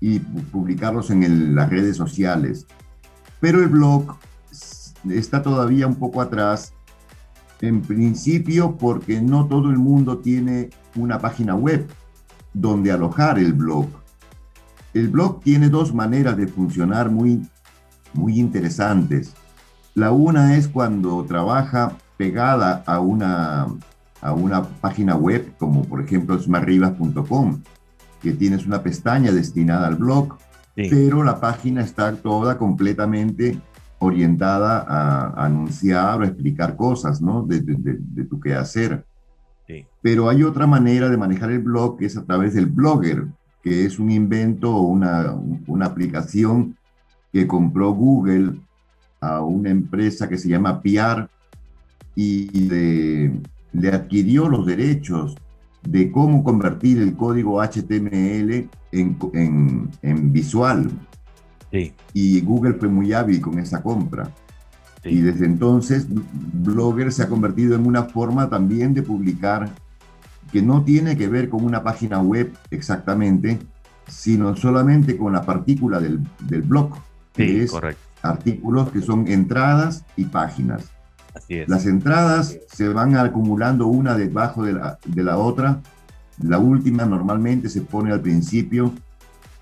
y 0.00 0.20
publicarlos 0.20 1.10
en 1.10 1.54
las 1.54 1.70
redes 1.70 1.96
sociales. 1.96 2.66
Pero 3.40 3.62
el 3.62 3.68
blog 3.68 4.16
está 5.08 5.42
todavía 5.42 5.86
un 5.86 5.96
poco 5.96 6.20
atrás, 6.20 6.72
en 7.60 7.82
principio 7.82 8.76
porque 8.76 9.20
no 9.20 9.46
todo 9.46 9.70
el 9.70 9.78
mundo 9.78 10.18
tiene 10.18 10.70
una 10.94 11.18
página 11.18 11.54
web 11.54 11.88
donde 12.54 12.92
alojar 12.92 13.38
el 13.38 13.52
blog. 13.52 13.86
El 14.94 15.08
blog 15.08 15.40
tiene 15.42 15.68
dos 15.68 15.94
maneras 15.94 16.36
de 16.36 16.46
funcionar 16.46 17.10
muy, 17.10 17.46
muy 18.14 18.38
interesantes. 18.38 19.34
La 19.94 20.12
una 20.12 20.56
es 20.56 20.68
cuando 20.68 21.24
trabaja 21.24 21.96
pegada 22.16 22.82
a 22.86 23.00
una, 23.00 23.66
a 24.20 24.32
una 24.32 24.62
página 24.62 25.16
web, 25.16 25.54
como 25.58 25.82
por 25.84 26.00
ejemplo 26.00 26.38
smartribas.com, 26.38 27.62
que 28.22 28.32
tienes 28.32 28.66
una 28.66 28.82
pestaña 28.82 29.32
destinada 29.32 29.86
al 29.86 29.96
blog, 29.96 30.36
pero 30.74 31.24
la 31.24 31.40
página 31.40 31.82
está 31.82 32.14
toda 32.14 32.56
completamente 32.56 33.58
orientada 33.98 34.84
a, 34.86 35.44
anunciar 35.44 36.20
o 36.20 36.24
explicar 36.24 36.76
cosas, 36.76 37.20
¿no? 37.20 37.42
De, 37.42 37.60
de, 37.60 38.24
tu 38.24 38.38
quehacer. 38.38 39.04
Sí. 39.66 39.84
Pero 40.00 40.28
hay 40.28 40.44
otra 40.44 40.66
manera 40.66 41.08
de 41.08 41.16
manejar 41.16 41.50
el 41.50 41.58
blog 41.58 41.98
que 41.98 42.06
es 42.06 42.16
a 42.16 42.24
través 42.24 42.54
del 42.54 42.66
blogger, 42.66 43.26
que 43.62 43.84
es 43.84 43.98
un 43.98 44.10
invento 44.10 44.74
o 44.74 44.82
una, 44.82 45.34
una 45.66 45.86
aplicación 45.86 46.76
que 47.32 47.46
compró 47.46 47.92
Google 47.92 48.54
a 49.20 49.40
una 49.40 49.70
empresa 49.70 50.28
que 50.28 50.38
se 50.38 50.48
llama 50.48 50.80
PR 50.80 51.28
y 52.14 52.48
le, 52.68 53.32
le 53.72 53.88
adquirió 53.88 54.48
los 54.48 54.66
derechos 54.66 55.36
de 55.82 56.10
cómo 56.10 56.42
convertir 56.44 56.98
el 56.98 57.14
código 57.14 57.62
HTML 57.62 58.68
en, 58.92 59.90
en, 60.02 60.32
visual. 60.32 60.90
Y 62.12 62.40
Google 62.40 62.74
fue 62.74 62.88
muy 62.88 63.12
hábil 63.12 63.40
con 63.40 63.58
esa 63.58 63.82
compra. 63.82 64.30
Y 65.04 65.20
desde 65.20 65.46
entonces 65.46 66.06
Blogger 66.10 67.12
se 67.12 67.22
ha 67.22 67.28
convertido 67.28 67.76
en 67.76 67.86
una 67.86 68.04
forma 68.04 68.48
también 68.48 68.94
de 68.94 69.02
publicar 69.02 69.70
que 70.52 70.62
no 70.62 70.82
tiene 70.82 71.16
que 71.16 71.28
ver 71.28 71.48
con 71.48 71.64
una 71.64 71.82
página 71.82 72.20
web 72.20 72.52
exactamente, 72.70 73.58
sino 74.06 74.56
solamente 74.56 75.16
con 75.16 75.32
la 75.32 75.44
partícula 75.44 76.00
del, 76.00 76.20
del 76.40 76.62
blog, 76.62 76.94
que 77.34 77.62
es 77.62 77.72
artículos 78.22 78.90
que 78.90 79.02
son 79.02 79.28
entradas 79.28 80.04
y 80.16 80.24
páginas. 80.24 80.90
Las 81.66 81.86
entradas 81.86 82.58
se 82.72 82.88
van 82.88 83.16
acumulando 83.16 83.86
una 83.86 84.16
debajo 84.16 84.64
de 84.64 84.72
la, 84.74 84.98
de 85.04 85.22
la 85.22 85.38
otra. 85.38 85.80
La 86.42 86.58
última 86.58 87.04
normalmente 87.04 87.68
se 87.68 87.80
pone 87.80 88.12
al 88.12 88.20
principio 88.20 88.92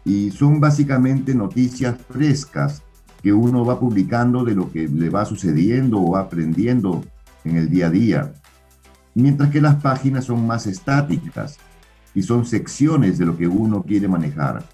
y 0.05 0.31
son 0.31 0.61
básicamente 0.61 1.35
noticias 1.35 1.97
frescas 2.09 2.83
que 3.23 3.33
uno 3.33 3.65
va 3.65 3.81
publicando 3.81 4.45
de 4.45 4.55
lo 4.55 4.71
que 4.71 4.87
le 4.87 5.11
va 5.11 5.25
sucediendo 5.25 5.99
o 5.99 6.17
aprendiendo 6.17 7.05
en 7.45 7.57
el 7.57 7.69
día 7.69 7.87
a 7.87 7.91
día. 7.91 8.33
Mientras 9.15 9.51
que 9.51 9.61
las 9.61 9.77
páginas 9.77 10.27
son 10.27 10.47
más 10.47 10.67
estáticas 10.67 11.59
y 12.15 12.23
son 12.23 12.45
secciones 12.47 13.19
de 13.19 13.27
lo 13.27 13.37
que 13.37 13.49
uno 13.49 13.83
quiere 13.83 14.09
manejar. 14.09 14.65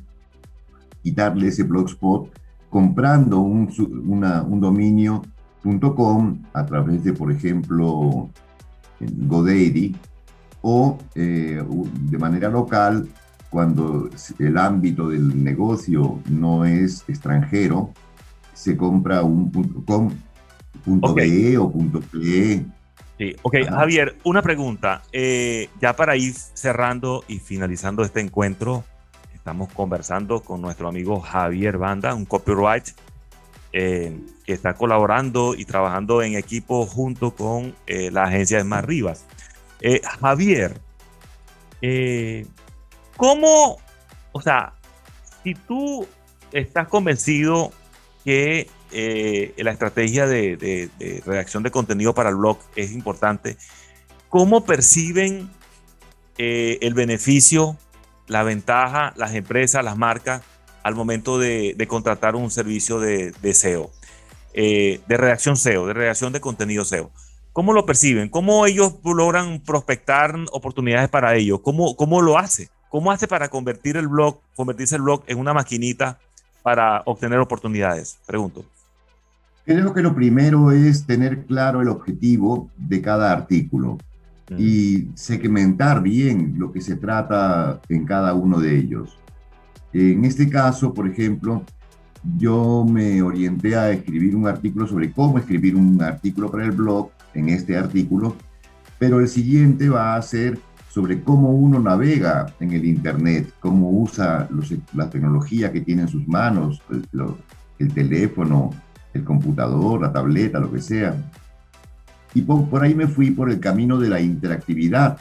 quitarle 1.04 1.50
ese 1.50 1.64
blogspot, 1.64 2.32
comprando 2.70 3.40
un, 3.40 3.70
un 3.78 4.60
dominio.com 4.60 6.42
a 6.54 6.66
través 6.66 7.04
de, 7.04 7.14
por 7.14 7.32
ejemplo, 7.32 8.30
GoDaddy 9.00 9.96
o 10.62 10.98
eh, 11.14 11.62
de 12.10 12.18
manera 12.18 12.50
local 12.50 13.08
cuando 13.50 14.10
el 14.40 14.58
ámbito 14.58 15.10
del 15.10 15.44
negocio 15.44 16.20
no 16.28 16.66
es 16.66 17.04
extranjero, 17.08 17.92
se 18.54 18.76
compra 18.76 19.22
un 19.22 19.52
.com, 19.86 20.10
.be 21.14 21.58
o 21.60 21.72
.pe 21.72 22.66
Sí, 23.20 23.36
ok, 23.44 23.56
Javier, 23.70 24.16
una 24.24 24.42
pregunta. 24.42 25.04
Eh, 25.12 25.70
ya 25.80 25.96
para 25.96 26.16
ir 26.16 26.34
cerrando 26.34 27.24
y 27.28 27.38
finalizando 27.38 28.02
este 28.04 28.22
encuentro, 28.22 28.84
estamos 29.44 29.74
conversando 29.74 30.42
con 30.42 30.62
nuestro 30.62 30.88
amigo 30.88 31.20
Javier 31.20 31.78
Banda, 31.78 32.14
un 32.14 32.26
copyright 32.26 32.88
eh, 33.74 34.18
que 34.46 34.54
está 34.54 34.76
colaborando 34.76 35.54
y 35.54 35.66
trabajando 35.66 36.22
en 36.22 36.36
equipo 36.36 36.86
junto 36.86 37.36
con 37.36 37.76
eh, 37.86 38.10
la 38.10 38.24
agencia 38.24 38.58
de 38.58 38.64
Mar 38.64 38.88
Rivas. 38.88 39.26
Javier, 40.22 40.80
¿cómo, 43.18 43.80
o 44.32 44.42
sea, 44.42 44.76
si 45.44 45.56
tú 45.56 46.08
estás 46.54 46.88
convencido 46.88 47.74
que 48.24 48.70
eh, 48.92 49.54
la 49.58 49.72
estrategia 49.72 50.28
de, 50.28 50.90
redacción 51.26 51.64
de 51.64 51.72
contenido 51.72 52.14
para 52.14 52.30
el 52.30 52.36
blog 52.36 52.60
es 52.76 52.92
importante. 52.92 53.58
¿Cómo 54.30 54.66
perciben 54.66 55.50
eh, 56.38 56.78
el 56.82 56.94
beneficio, 56.94 57.78
la 58.28 58.44
ventaja, 58.44 59.14
las 59.16 59.34
empresas, 59.34 59.84
las 59.84 59.98
marcas 59.98 60.42
al 60.84 60.96
momento 60.96 61.40
de, 61.40 61.76
contratar 61.88 62.36
un 62.36 62.52
servicio 62.52 63.00
de, 63.00 63.34
SEO, 63.54 63.90
eh, 64.54 65.00
de 65.08 65.18
redacción 65.18 65.56
SEO, 65.58 65.88
de 65.88 65.94
redacción 65.94 66.34
de 66.34 66.42
contenido 66.42 66.86
SEO? 66.86 67.10
¿Cómo 67.54 67.74
lo 67.74 67.86
perciben? 67.86 68.30
¿Cómo 68.30 68.66
ellos 68.66 68.96
logran 69.04 69.62
prospectar 69.62 70.36
oportunidades 70.52 71.10
para 71.10 71.36
ellos? 71.36 71.60
¿Cómo, 71.62 71.96
cómo 71.96 72.22
lo 72.22 72.38
hace? 72.38 72.70
¿Cómo 72.90 73.12
hace 73.12 73.28
para 73.28 73.50
convertir 73.50 73.96
el 73.98 74.08
blog, 74.08 74.40
convertirse 74.56 74.96
el 74.96 75.04
blog 75.04 75.24
en 75.28 75.40
una 75.40 75.54
maquinita 75.54 76.20
para 76.64 77.02
obtener 77.06 77.40
oportunidades? 77.40 78.18
Pregunto. 78.26 78.66
Creo 79.66 79.94
que 79.94 80.02
lo 80.02 80.14
primero 80.14 80.72
es 80.72 81.06
tener 81.06 81.46
claro 81.46 81.82
el 81.82 81.88
objetivo 81.88 82.70
de 82.76 83.02
cada 83.02 83.32
artículo 83.32 83.98
y 84.58 85.10
segmentar 85.16 86.02
bien 86.02 86.56
lo 86.58 86.72
que 86.72 86.82
se 86.82 86.96
trata 86.96 87.82
en 87.90 88.06
cada 88.06 88.34
uno 88.34 88.60
de 88.60 88.78
ellos. 88.78 89.18
En 89.94 90.26
este 90.26 90.50
caso, 90.50 90.94
por 90.94 91.08
ejemplo, 91.08 91.64
yo 92.38 92.86
me 92.90 93.22
orienté 93.22 93.76
a 93.76 93.92
escribir 93.92 94.36
un 94.36 94.48
artículo 94.48 94.88
sobre 94.88 95.12
cómo 95.12 95.38
escribir 95.38 95.76
un 95.76 96.02
artículo 96.02 96.50
para 96.50 96.66
el 96.66 96.72
blog 96.72 97.10
en 97.34 97.50
este 97.50 97.78
artículo, 97.78 98.36
pero 98.98 99.20
el 99.20 99.28
siguiente 99.28 99.90
va 99.90 100.16
a 100.16 100.22
ser 100.22 100.60
sobre 100.90 101.22
cómo 101.22 101.52
uno 101.52 101.80
navega 101.80 102.54
en 102.60 102.72
el 102.72 102.86
Internet, 102.86 103.52
cómo 103.60 103.90
usa 103.90 104.48
la 104.94 105.10
tecnología 105.10 105.72
que 105.72 105.82
tiene 105.82 106.04
en 106.04 106.08
sus 106.08 106.28
manos, 106.28 106.82
el, 106.92 107.08
el 107.80 107.94
teléfono, 107.94 108.70
el 109.14 109.24
computador, 109.24 110.02
la 110.02 110.14
tableta, 110.14 110.60
lo 110.60 110.72
que 110.72 110.82
sea. 110.82 111.16
Y 112.34 112.42
por, 112.42 112.84
ahí 112.84 112.96
me 112.96 113.08
fui 113.08 113.32
por 113.32 113.50
el 113.52 113.60
camino 113.60 113.98
de 113.98 114.10
la 114.10 114.20
interactividad 114.20 115.20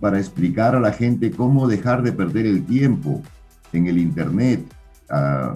para 0.00 0.18
explicar 0.18 0.74
a 0.74 0.80
la 0.80 0.92
gente 0.92 1.30
cómo 1.30 1.68
dejar 1.68 2.02
de 2.02 2.12
perder 2.12 2.46
el 2.46 2.64
tiempo 2.64 3.22
en 3.72 3.86
el 3.86 3.98
Internet, 3.98 4.62
ah, 5.10 5.54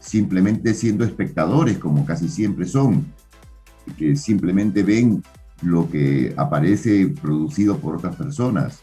simplemente 0.00 0.74
siendo 0.74 1.04
espectadores, 1.04 1.78
como 1.78 2.04
casi 2.06 2.28
siempre 2.28 2.66
son, 2.66 3.06
que 3.96 4.16
simplemente 4.16 4.82
ven 4.82 5.22
lo 5.62 5.90
que 5.90 6.34
aparece 6.36 7.08
producido 7.20 7.78
por 7.78 7.96
otras 7.96 8.16
personas. 8.16 8.82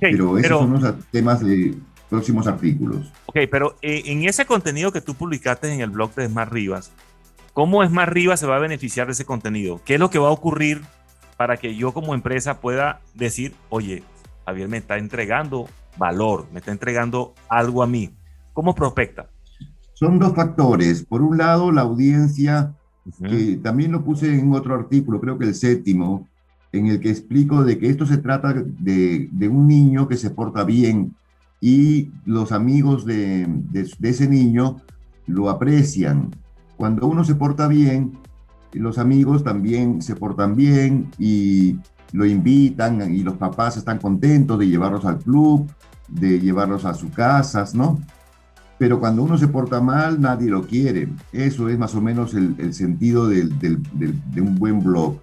pero 0.00 0.38
esos 0.38 0.60
son 0.60 0.80
los 0.80 0.94
temas 1.10 1.40
de 1.40 1.74
próximos 2.08 2.46
artículos. 2.46 3.12
Ok, 3.26 3.38
pero 3.50 3.76
eh, 3.82 4.02
en 4.06 4.24
ese 4.24 4.44
contenido 4.44 4.92
que 4.92 5.00
tú 5.00 5.14
publicaste 5.14 5.72
en 5.72 5.80
el 5.80 5.90
blog 5.90 6.14
de 6.14 6.26
Smart 6.26 6.52
Rivas, 6.52 6.92
¿Cómo 7.52 7.86
más 7.88 8.08
arriba 8.08 8.36
se 8.36 8.46
va 8.46 8.56
a 8.56 8.60
beneficiar 8.60 9.06
de 9.06 9.12
ese 9.12 9.24
contenido? 9.24 9.80
¿Qué 9.84 9.94
es 9.94 10.00
lo 10.00 10.10
que 10.10 10.18
va 10.18 10.28
a 10.28 10.32
ocurrir 10.32 10.82
para 11.40 11.56
que 11.56 11.74
yo 11.74 11.94
como 11.94 12.14
empresa 12.14 12.60
pueda 12.60 13.00
decir, 13.14 13.54
oye, 13.70 14.02
Javier 14.44 14.68
me 14.68 14.76
está 14.76 14.98
entregando 14.98 15.70
valor, 15.96 16.46
me 16.52 16.58
está 16.58 16.70
entregando 16.70 17.32
algo 17.48 17.82
a 17.82 17.86
mí? 17.86 18.10
¿Cómo 18.52 18.74
prospecta? 18.74 19.30
Son 19.94 20.18
dos 20.18 20.34
factores. 20.34 21.02
Por 21.02 21.22
un 21.22 21.38
lado, 21.38 21.72
la 21.72 21.80
audiencia, 21.80 22.74
que 23.18 23.58
también 23.62 23.90
lo 23.90 24.04
puse 24.04 24.38
en 24.38 24.52
otro 24.52 24.74
artículo, 24.74 25.18
creo 25.18 25.38
que 25.38 25.46
el 25.46 25.54
séptimo, 25.54 26.28
en 26.72 26.88
el 26.88 27.00
que 27.00 27.08
explico 27.08 27.64
de 27.64 27.78
que 27.78 27.88
esto 27.88 28.04
se 28.04 28.18
trata 28.18 28.52
de, 28.52 29.48
un 29.48 29.66
niño 29.66 30.08
que 30.08 30.18
se 30.18 30.28
porta 30.28 30.62
bien 30.64 31.16
y 31.58 32.10
los 32.26 32.52
amigos 32.52 33.06
de, 33.06 33.46
de 33.48 34.08
ese 34.10 34.28
niño 34.28 34.76
lo 35.26 35.48
aprecian 35.48 36.32
cuando 36.80 37.06
uno 37.06 37.24
se 37.24 37.34
porta 37.34 37.66
bien, 37.66 38.12
los 38.72 38.98
amigos 38.98 39.44
también 39.44 40.02
se 40.02 40.16
portan 40.16 40.54
bien 40.54 41.10
y 41.18 41.78
lo 42.12 42.26
invitan 42.26 43.14
y 43.14 43.22
los 43.22 43.34
papás 43.34 43.76
están 43.76 43.98
contentos 43.98 44.58
de 44.58 44.68
llevarlos 44.68 45.04
al 45.04 45.18
club, 45.18 45.70
de 46.08 46.40
llevarlos 46.40 46.84
a 46.84 46.94
sus 46.94 47.10
casas, 47.12 47.74
¿no? 47.74 48.00
Pero 48.78 48.98
cuando 48.98 49.22
uno 49.22 49.36
se 49.36 49.48
porta 49.48 49.80
mal, 49.80 50.20
nadie 50.20 50.50
lo 50.50 50.66
quiere. 50.66 51.08
Eso 51.32 51.68
es 51.68 51.78
más 51.78 51.94
o 51.94 52.00
menos 52.00 52.34
el, 52.34 52.72
sentido 52.72 53.28
de 53.28 54.40
un 54.40 54.56
buen 54.56 54.80
blog. 54.80 55.18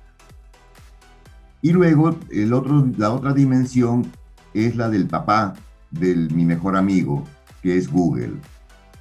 Y 1.61 1.71
luego 1.71 2.15
el 2.29 2.53
otro, 2.53 2.87
la 2.97 3.11
otra 3.11 3.33
dimensión 3.33 4.05
es 4.53 4.75
la 4.75 4.89
del 4.89 5.07
papá 5.07 5.55
de 5.89 6.15
mi 6.15 6.45
mejor 6.45 6.77
amigo, 6.77 7.23
que 7.63 7.77
es 7.77 7.91
Google 7.91 8.33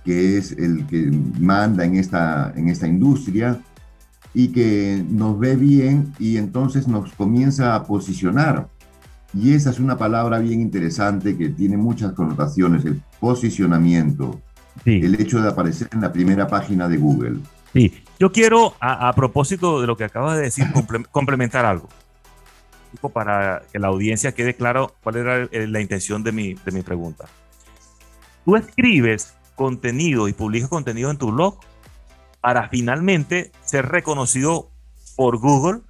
que 0.07 0.39
es 0.39 0.53
el 0.53 0.87
que 0.87 1.11
manda 1.41 1.85
en 1.85 1.97
esta, 1.97 2.53
en 2.55 2.69
esta 2.69 2.87
industria 2.87 3.61
y 4.39 4.49
que 4.49 5.03
nos 5.09 5.39
ve 5.39 5.57
bien 5.57 6.13
y 6.19 6.37
entonces 6.37 6.87
nos 6.87 7.11
comienza 7.15 7.75
a 7.75 7.85
posicionar. 7.85 8.69
Y 9.33 9.55
esa 9.55 9.71
es 9.71 9.81
una 9.81 9.97
palabra 9.97 10.41
bien 10.41 10.61
interesante 10.61 11.39
que 11.39 11.49
tiene 11.49 11.79
muchas 11.79 12.13
connotaciones, 12.13 12.85
el 12.85 13.01
posicionamiento, 13.19 14.39
el 14.85 15.19
hecho 15.19 15.41
de 15.41 15.49
aparecer 15.49 15.89
en 15.91 16.03
la 16.03 16.13
primera 16.13 16.47
página 16.49 16.87
de 16.87 16.99
Google. 16.99 17.39
Sí, 17.73 17.95
yo 18.19 18.31
quiero, 18.31 18.75
a, 18.79 19.11
propósito 19.15 19.81
de 19.81 19.87
lo 19.87 19.97
que 19.97 20.05
acabas 20.05 20.37
de 20.37 20.43
decir, 20.43 20.67
complementar 21.11 21.65
algo, 21.65 21.89
para 23.15 23.63
que 23.73 23.79
la 23.79 23.89
audiencia 23.89 24.33
quede 24.33 24.53
claro 24.53 24.97
cuál 25.03 25.17
era 25.17 25.49
la 25.51 25.81
intención 25.81 26.23
de 26.23 26.33
mi, 26.33 26.53
de 26.53 26.73
mi 26.73 26.83
pregunta. 26.83 27.25
Tú 28.45 28.55
escribes 28.55 29.33
contenido 29.55 30.29
y 30.29 30.35
publicas 30.35 30.69
contenido 30.69 31.11
en 31.11 31.17
tu 31.17 31.33
blog 31.33 31.59
para 32.47 32.69
finalmente 32.69 33.51
ser 33.65 33.87
reconocido 33.87 34.71
por 35.17 35.39
Google. 35.39 35.81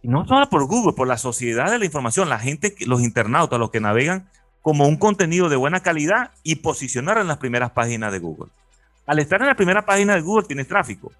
Y 0.00 0.06
no 0.06 0.24
solo 0.24 0.48
por 0.48 0.64
Google, 0.66 0.92
por 0.92 1.08
la 1.08 1.18
sociedad 1.18 1.72
de 1.72 1.80
la 1.80 1.84
información, 1.84 2.28
la 2.28 2.38
gente, 2.38 2.76
los 2.86 3.02
internautas, 3.02 3.58
los 3.58 3.72
que 3.72 3.80
navegan 3.80 4.28
como 4.62 4.86
un 4.86 4.96
contenido 4.96 5.48
de 5.48 5.56
buena 5.56 5.80
calidad 5.80 6.30
y 6.44 6.54
posicionar 6.54 7.18
en 7.18 7.26
las 7.26 7.38
primeras 7.38 7.72
páginas 7.72 8.12
de 8.12 8.20
Google. 8.20 8.52
Al 9.06 9.18
estar 9.18 9.40
en 9.40 9.48
la 9.48 9.56
primera 9.56 9.84
página 9.84 10.14
de 10.14 10.20
Google 10.20 10.46
tienes 10.46 10.68
tráfico. 10.68 11.10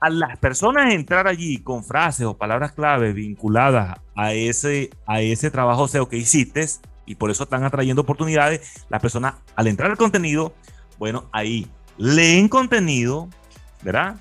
A 0.00 0.08
las 0.08 0.38
personas 0.38 0.94
entrar 0.94 1.28
allí 1.28 1.58
con 1.58 1.84
frases 1.84 2.24
o 2.24 2.38
palabras 2.38 2.72
clave 2.72 3.12
vinculadas 3.12 3.98
a 4.16 4.32
ese, 4.32 4.88
a 5.06 5.20
ese 5.20 5.50
trabajo 5.50 5.86
SEO 5.86 6.08
que 6.08 6.16
hiciste, 6.16 6.66
y 7.04 7.16
por 7.16 7.30
eso 7.30 7.44
están 7.44 7.64
atrayendo 7.64 8.00
oportunidades. 8.00 8.86
Las 8.88 9.02
personas 9.02 9.34
al 9.54 9.66
entrar 9.66 9.90
al 9.90 9.98
contenido, 9.98 10.54
bueno, 10.98 11.28
ahí 11.30 11.70
leen 11.96 12.48
contenido, 12.48 13.28
¿verdad? 13.82 14.16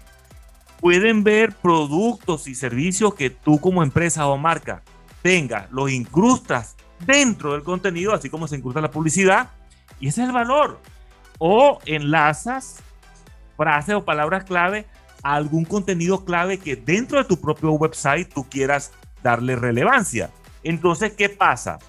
Pueden 0.80 1.24
ver 1.24 1.54
productos 1.54 2.48
y 2.48 2.56
servicios 2.56 3.14
que 3.16 3.30
tú 3.30 3.60
como 3.60 3.84
empresa 3.84 4.28
o 4.28 4.38
marca 4.38 4.82
tengas, 5.22 5.72
los 5.72 5.90
incrustas 5.92 6.76
dentro 7.06 7.54
del 7.54 7.64
contenido, 7.64 8.14
así 8.14 8.30
como 8.30 8.48
se 8.48 8.58
incrusta 8.58 8.82
la 8.82 8.92
publicidad, 8.92 9.52
y 10.00 10.08
ese 10.10 10.22
es 10.22 10.28
el 10.28 10.34
valor. 10.34 10.80
O 11.40 11.80
enlazas 11.86 12.82
frases 13.56 13.96
o 13.96 14.04
palabras 14.04 14.44
clave 14.44 14.86
a 15.22 15.36
algún 15.36 15.64
contenido 15.64 16.26
clave 16.26 16.58
que 16.58 16.76
dentro 16.76 17.18
de 17.18 17.26
tu 17.26 17.40
propio 17.40 17.72
website 17.72 18.34
tú 18.34 18.48
quieras 18.50 18.92
darle 19.22 19.56
relevancia. 19.56 20.30
Entonces, 20.64 21.14
¿qué 21.14 21.30
pasa? 21.30 21.80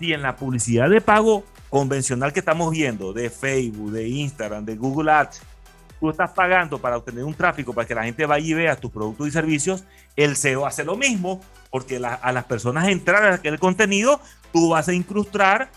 si 0.00 0.14
en 0.14 0.22
la 0.22 0.34
publicidad 0.34 0.88
de 0.88 1.02
pago 1.02 1.44
convencional 1.70 2.32
que 2.32 2.40
estamos 2.40 2.70
viendo 2.70 3.12
de 3.12 3.30
Facebook, 3.30 3.92
de 3.92 4.08
Instagram, 4.08 4.64
de 4.64 4.76
Google 4.76 5.10
Ads, 5.10 5.40
tú 6.00 6.10
estás 6.10 6.30
pagando 6.30 6.78
para 6.80 6.96
obtener 6.96 7.24
un 7.24 7.34
tráfico 7.34 7.72
para 7.72 7.86
que 7.86 7.94
la 7.94 8.04
gente 8.04 8.26
vaya 8.26 8.46
y 8.46 8.54
vea 8.54 8.76
tus 8.76 8.90
productos 8.90 9.28
y 9.28 9.30
servicios, 9.30 9.84
el 10.16 10.36
SEO 10.36 10.66
hace 10.66 10.84
lo 10.84 10.96
mismo, 10.96 11.40
porque 11.70 11.96
a 11.96 12.32
las 12.32 12.44
personas 12.44 12.88
entrar 12.88 13.24
a 13.24 13.34
aquel 13.34 13.58
contenido, 13.58 14.20
tú 14.52 14.70
vas 14.70 14.88
a 14.88 14.92
incrustar 14.92 15.70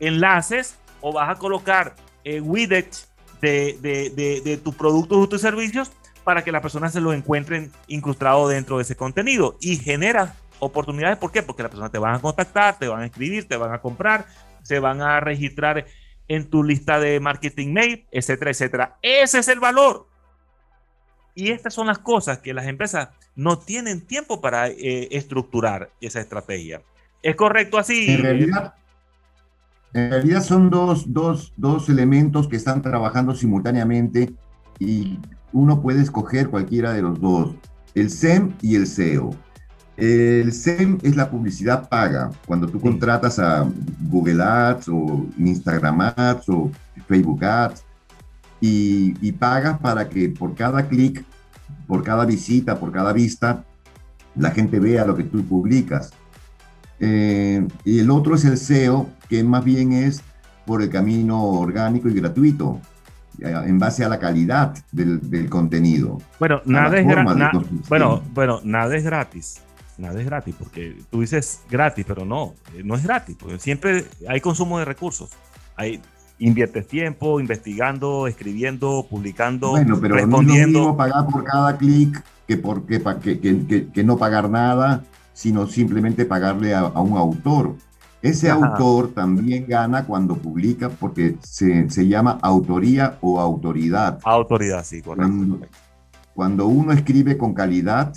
enlaces 0.00 0.76
o 1.00 1.12
vas 1.12 1.30
a 1.30 1.36
colocar 1.36 1.94
eh, 2.24 2.40
widgets 2.40 3.08
de, 3.40 3.78
de, 3.80 4.40
de, 4.44 4.56
tus 4.58 4.74
productos 4.74 5.18
o 5.18 5.28
tus 5.28 5.40
servicios 5.40 5.90
para 6.24 6.44
que 6.44 6.52
las 6.52 6.60
personas 6.60 6.92
se 6.92 7.00
lo 7.00 7.14
encuentren 7.14 7.72
incrustado 7.86 8.48
dentro 8.48 8.76
de 8.76 8.82
ese 8.82 8.96
contenido 8.96 9.56
y 9.60 9.76
genera 9.76 10.34
oportunidades. 10.58 11.16
¿Por 11.16 11.32
qué? 11.32 11.42
Porque 11.42 11.62
las 11.62 11.70
personas 11.70 11.90
te 11.90 11.98
van 11.98 12.14
a 12.14 12.18
contactar, 12.18 12.78
te 12.78 12.86
van 12.86 13.00
a 13.00 13.06
escribir, 13.06 13.48
te 13.48 13.56
van 13.56 13.72
a 13.72 13.78
comprar, 13.78 14.26
se 14.62 14.78
van 14.78 15.02
a 15.02 15.20
registrar 15.20 15.86
en 16.28 16.48
tu 16.48 16.62
lista 16.62 17.00
de 17.00 17.18
marketing 17.20 17.72
mail, 17.72 18.06
etcétera, 18.10 18.50
etcétera. 18.50 18.98
Ese 19.02 19.40
es 19.40 19.48
el 19.48 19.60
valor. 19.60 20.06
Y 21.34 21.50
estas 21.50 21.74
son 21.74 21.86
las 21.86 21.98
cosas 21.98 22.38
que 22.38 22.54
las 22.54 22.66
empresas 22.66 23.08
no 23.34 23.58
tienen 23.58 24.06
tiempo 24.06 24.40
para 24.40 24.68
eh, 24.68 25.08
estructurar 25.10 25.90
esa 26.00 26.20
estrategia. 26.20 26.82
¿Es 27.22 27.36
correcto 27.36 27.78
así? 27.78 28.10
En 28.10 28.22
realidad, 28.22 28.74
en 29.92 30.10
realidad 30.10 30.42
son 30.42 30.70
dos, 30.70 31.12
dos, 31.12 31.52
dos 31.56 31.88
elementos 31.88 32.48
que 32.48 32.56
están 32.56 32.82
trabajando 32.82 33.34
simultáneamente 33.34 34.32
y 34.78 35.18
uno 35.52 35.82
puede 35.82 36.00
escoger 36.02 36.48
cualquiera 36.48 36.92
de 36.92 37.02
los 37.02 37.20
dos, 37.20 37.54
el 37.94 38.10
SEM 38.10 38.54
y 38.62 38.76
el 38.76 38.86
SEO. 38.86 39.30
El 40.00 40.50
SEM 40.54 40.98
es 41.02 41.14
la 41.14 41.28
publicidad 41.28 41.86
paga. 41.86 42.30
Cuando 42.46 42.66
tú 42.66 42.80
contratas 42.80 43.38
a 43.38 43.70
Google 44.08 44.42
Ads 44.42 44.88
o 44.88 45.26
Instagram 45.36 46.00
Ads 46.16 46.48
o 46.48 46.70
Facebook 47.06 47.44
Ads 47.44 47.84
y, 48.62 49.32
pagas 49.32 49.78
para 49.78 50.08
que 50.08 50.30
por 50.30 50.54
cada 50.54 50.88
clic, 50.88 51.22
por 51.86 52.02
cada 52.02 52.24
visita, 52.24 52.80
por 52.80 52.92
cada 52.92 53.12
vista, 53.12 53.64
la 54.36 54.50
gente 54.52 54.80
vea 54.80 55.04
lo 55.04 55.14
que 55.14 55.24
tú 55.24 55.44
publicas. 55.44 56.12
Eh, 56.98 57.66
y 57.84 57.98
el 57.98 58.10
otro 58.10 58.36
es 58.36 58.44
el 58.46 58.56
SEO, 58.56 59.06
que 59.28 59.44
más 59.44 59.64
bien 59.64 59.92
es 59.92 60.22
por 60.64 60.80
el 60.80 60.88
camino 60.88 61.42
orgánico 61.44 62.08
y 62.08 62.14
gratuito, 62.14 62.80
en 63.38 63.78
base 63.78 64.02
a 64.02 64.08
la 64.08 64.18
calidad 64.18 64.74
del, 64.92 65.48
contenido. 65.50 66.18
Bueno, 66.38 66.62
nada 66.64 66.98
es, 66.98 67.06
bueno, 67.88 68.22
bueno, 68.32 68.60
nada 68.64 68.96
es 68.96 69.04
gratis 69.04 69.62
nada 70.00 70.18
es 70.18 70.26
gratis, 70.26 70.54
porque 70.58 70.96
tú 71.10 71.20
dices 71.20 71.62
gratis, 71.70 72.04
pero 72.06 72.24
no, 72.24 72.54
eh, 72.74 72.82
no 72.84 72.94
es 72.94 73.04
gratis, 73.04 73.36
porque 73.38 73.58
siempre 73.58 74.04
hay 74.28 74.40
consumo 74.40 74.78
de 74.78 74.84
recursos. 74.84 75.30
Hay, 75.76 76.00
inviertes 76.40 76.88
tiempo 76.88 77.38
investigando, 77.38 78.26
escribiendo, 78.26 79.06
publicando, 79.08 79.70
bueno, 79.70 79.98
pero 80.00 80.16
respondiendo. 80.16 80.80
No 80.80 80.96
pagar 80.96 81.26
por 81.28 81.44
cada 81.44 81.76
clic 81.76 82.22
que, 82.48 82.56
por, 82.56 82.84
que, 82.86 83.00
que, 83.38 83.90
que, 83.92 84.04
no 84.04 84.16
pagar 84.16 84.50
nada, 84.50 85.04
sino 85.32 85.68
simplemente 85.68 86.24
pagarle 86.24 86.74
a, 86.74 86.86
un 86.86 87.16
autor. 87.16 87.76
Ese 88.22 88.50
autor 88.50 89.12
también 89.14 89.66
gana 89.66 90.04
cuando 90.04 90.34
publica 90.34 90.90
porque 90.90 91.36
se, 91.42 91.88
se, 91.88 92.06
llama 92.06 92.38
autoría 92.42 93.18
o 93.20 93.40
autoridad. 93.40 94.18
Autoridad, 94.24 94.84
sí, 94.84 95.00
correcto. 95.00 95.60
cuando 96.34 96.66
uno 96.66 96.92
escribe 96.92 97.38
con 97.38 97.54
calidad, 97.54 98.12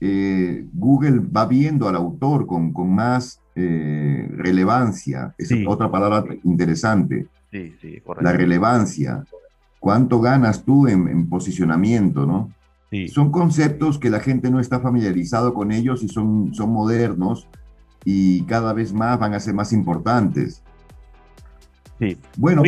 eh, 0.00 0.66
Google 0.72 1.20
va 1.20 1.46
viendo 1.46 1.88
al 1.88 1.96
autor 1.96 2.46
con, 2.46 2.72
con 2.72 2.94
más 2.94 3.40
eh, 3.54 4.28
relevancia. 4.30 5.34
Es 5.38 5.50
otra 5.66 5.90
palabra 5.90 6.24
interesante. 6.44 7.26
Sí, 7.50 7.74
sí, 7.80 8.02
La 8.20 8.32
relevancia. 8.32 9.24
¿Cuánto 9.78 10.20
ganas 10.20 10.64
tú 10.64 10.88
en, 10.88 11.28
posicionamiento, 11.28 12.26
no? 12.26 12.50
Son 13.08 13.32
conceptos 13.32 13.98
que 13.98 14.08
la 14.08 14.20
gente 14.20 14.50
no 14.52 14.60
está 14.60 14.78
familiarizado 14.78 15.52
con 15.52 15.72
ellos 15.72 16.04
y 16.04 16.08
son, 16.08 16.54
son 16.54 16.70
modernos 16.70 17.48
y 18.04 18.42
cada 18.42 18.72
vez 18.72 18.92
más 18.92 19.18
van 19.18 19.34
a 19.34 19.40
ser 19.40 19.52
más 19.52 19.72
importantes. 19.72 20.62
Sí. 21.98 22.16
Bueno, 22.36 22.62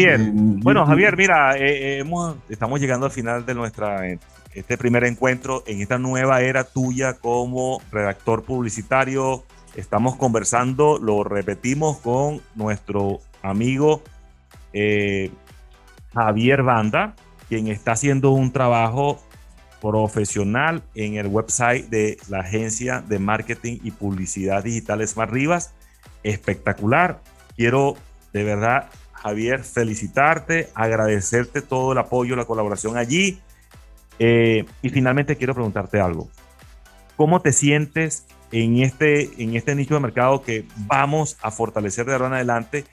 bueno 0.63 0.85
Javier, 0.85 1.17
mira, 1.17 1.57
eh, 1.57 2.05
estamos 2.49 2.81
llegando 2.81 3.07
al 3.07 3.13
final 3.13 3.47
de 3.47 3.55
nuestra 3.55 4.09
este 4.57 4.79
primer 4.79 5.05
encuentro 5.05 5.63
en 5.67 5.83
esta 5.83 5.99
nueva 5.99 6.41
era 6.41 6.65
tuya 6.65 7.19
como 7.19 7.83
redactor 7.93 8.43
publicitario. 8.43 9.45
Estamos 9.75 10.17
conversando, 10.17 10.99
lo 10.99 11.25
repetimos 11.25 11.99
con 11.99 12.41
nuestro 12.55 13.21
amigo 13.43 14.03
eh, 14.73 15.31
Javier 16.15 16.63
Banda, 16.63 17.15
quien 17.51 17.69
está 17.69 17.93
haciendo 17.93 18.31
un 18.31 18.51
trabajo 18.51 19.21
profesional 19.83 20.83
en 20.95 21.17
el 21.17 21.27
website 21.27 21.91
de 21.91 22.17
la 22.31 22.41
agencia 22.41 23.03
de 23.07 23.19
marketing 23.19 23.81
y 23.85 23.91
publicidad 23.91 24.65
digital 24.65 25.07
Smart 25.07 25.31
Rivas. 25.31 25.75
Espectacular. 26.23 27.21
Quiero 27.57 27.97
de 28.33 28.43
verdad, 28.43 28.89
Javier, 29.13 29.63
felicitarte, 29.65 30.71
agradecerte 30.75 31.61
todo 31.61 31.93
el 31.93 31.99
apoyo, 31.99 32.37
la 32.37 32.47
colaboración 32.47 32.97
allí 32.97 33.39
eh, 34.19 34.65
y 34.83 34.89
finalmente 34.89 35.37
quiero 35.37 35.55
preguntarte 35.55 36.01
algo. 36.01 36.29
¿Cómo 37.17 37.41
te 37.41 37.53
sientes 37.53 38.27
en 38.53 38.79
este, 38.79 39.43
en 39.43 39.57
este 39.57 39.75
nicho 39.75 39.95
de 39.95 40.01
mercado 40.01 40.43
que 40.43 40.65
vamos 40.87 41.37
a 41.43 41.51
fortalecer 41.51 42.07
de 42.07 42.13
ahora 42.13 42.27
en 42.29 42.35
adelante? 42.35 42.85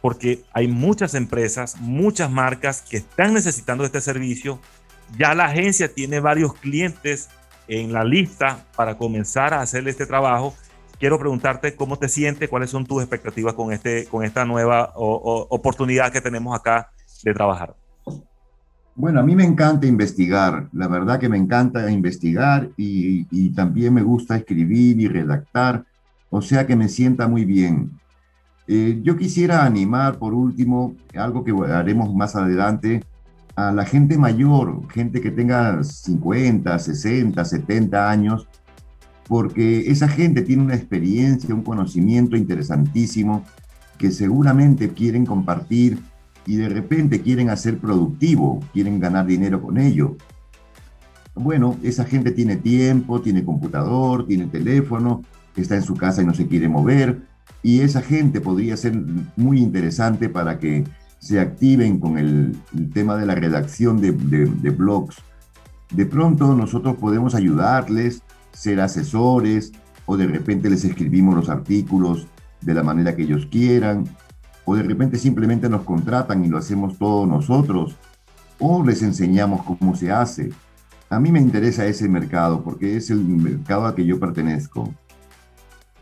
Porque 0.00 0.42
hay 0.52 0.68
muchas 0.68 1.14
empresas, 1.14 1.76
muchas 1.80 2.30
marcas 2.30 2.82
que 2.82 2.98
están 2.98 3.34
necesitando 3.34 3.84
este 3.84 4.00
servicio. 4.00 4.60
Ya 5.18 5.34
la 5.34 5.46
agencia 5.46 5.92
tiene 5.92 6.20
varios 6.20 6.54
clientes 6.54 7.28
en 7.66 7.92
la 7.92 8.04
lista 8.04 8.64
para 8.76 8.96
comenzar 8.96 9.54
a 9.54 9.60
hacer 9.60 9.86
este 9.88 10.06
trabajo. 10.06 10.54
Quiero 10.98 11.18
preguntarte 11.18 11.76
cómo 11.76 11.98
te 11.98 12.08
sientes, 12.08 12.48
cuáles 12.48 12.70
son 12.70 12.86
tus 12.86 13.02
expectativas 13.02 13.54
con, 13.54 13.72
este, 13.72 14.06
con 14.06 14.24
esta 14.24 14.44
nueva 14.44 14.92
oportunidad 14.94 16.12
que 16.12 16.20
tenemos 16.20 16.58
acá 16.58 16.90
de 17.22 17.34
trabajar. 17.34 17.74
Bueno, 18.98 19.20
a 19.20 19.22
mí 19.22 19.36
me 19.36 19.44
encanta 19.44 19.86
investigar, 19.86 20.68
la 20.72 20.88
verdad 20.88 21.20
que 21.20 21.28
me 21.28 21.36
encanta 21.36 21.88
investigar 21.88 22.68
y, 22.76 23.50
también 23.50 23.94
me 23.94 24.02
gusta 24.02 24.36
escribir 24.36 25.00
y 25.00 25.06
redactar, 25.06 25.84
o 26.30 26.42
sea 26.42 26.66
que 26.66 26.74
me 26.74 26.88
sienta 26.88 27.28
muy 27.28 27.44
bien. 27.44 27.92
Eh, 28.66 28.98
yo 29.04 29.16
quisiera 29.16 29.64
animar, 29.64 30.18
por 30.18 30.34
último, 30.34 30.96
algo 31.16 31.44
que 31.44 31.52
haremos 31.72 32.12
más 32.12 32.34
adelante, 32.34 33.04
a 33.54 33.70
la 33.70 33.84
gente 33.84 34.18
mayor, 34.18 34.88
gente 34.88 35.20
que 35.20 35.30
tenga 35.30 35.84
50, 35.84 36.76
60, 36.76 37.44
70 37.44 38.10
años, 38.10 38.48
porque 39.28 39.92
esa 39.92 40.08
gente 40.08 40.42
tiene 40.42 40.64
una 40.64 40.74
experiencia, 40.74 41.54
un 41.54 41.62
conocimiento 41.62 42.36
interesantísimo 42.36 43.44
que 43.96 44.10
seguramente 44.10 44.88
quieren 44.88 45.24
compartir 45.24 46.00
y 46.48 46.56
de 46.56 46.70
repente 46.70 47.20
quieren 47.20 47.50
hacer 47.50 47.76
productivo, 47.76 48.60
quieren 48.72 48.98
ganar 48.98 49.26
dinero 49.26 49.60
con 49.60 49.76
ello. 49.76 50.16
Bueno, 51.34 51.76
esa 51.82 52.06
gente 52.06 52.30
tiene 52.30 52.56
tiempo, 52.56 53.20
tiene 53.20 53.44
computador, 53.44 54.26
tiene 54.26 54.46
teléfono, 54.46 55.22
está 55.56 55.76
en 55.76 55.82
su 55.82 55.94
casa 55.94 56.22
y 56.22 56.24
no 56.24 56.32
se 56.32 56.46
quiere 56.46 56.66
mover, 56.70 57.20
y 57.62 57.80
esa 57.80 58.00
gente 58.00 58.40
podría 58.40 58.78
ser 58.78 58.98
muy 59.36 59.60
interesante 59.60 60.30
para 60.30 60.58
que 60.58 60.84
se 61.18 61.38
activen 61.38 62.00
con 62.00 62.16
el, 62.16 62.56
tema 62.94 63.16
de 63.16 63.26
la 63.26 63.34
redacción 63.34 64.00
de, 64.00 64.12
de 64.12 64.70
blogs. 64.70 65.16
De 65.92 66.06
pronto 66.06 66.56
nosotros 66.56 66.96
podemos 66.96 67.34
ayudarles, 67.34 68.22
ser 68.52 68.80
asesores, 68.80 69.72
o 70.06 70.16
de 70.16 70.26
repente 70.26 70.70
les 70.70 70.82
escribimos 70.82 71.34
los 71.34 71.50
artículos 71.50 72.26
de 72.62 72.72
la 72.72 72.82
manera 72.82 73.14
que 73.14 73.24
ellos 73.24 73.46
quieran, 73.50 74.06
o 74.68 74.76
de 74.76 74.82
repente 74.82 75.16
simplemente 75.16 75.66
nos 75.66 75.82
contratan 75.82 76.44
y 76.44 76.48
lo 76.48 76.58
hacemos 76.58 76.98
todos 76.98 77.26
nosotros, 77.26 77.96
o 78.58 78.84
les 78.84 79.00
enseñamos 79.00 79.64
cómo 79.64 79.96
se 79.96 80.10
hace. 80.10 80.50
A 81.08 81.18
mí 81.18 81.32
me 81.32 81.40
interesa 81.40 81.86
ese 81.86 82.06
mercado 82.06 82.62
porque 82.62 82.98
es 82.98 83.08
el 83.08 83.24
mercado 83.24 83.86
al 83.86 83.94
que 83.94 84.04
yo 84.04 84.20
pertenezco. 84.20 84.92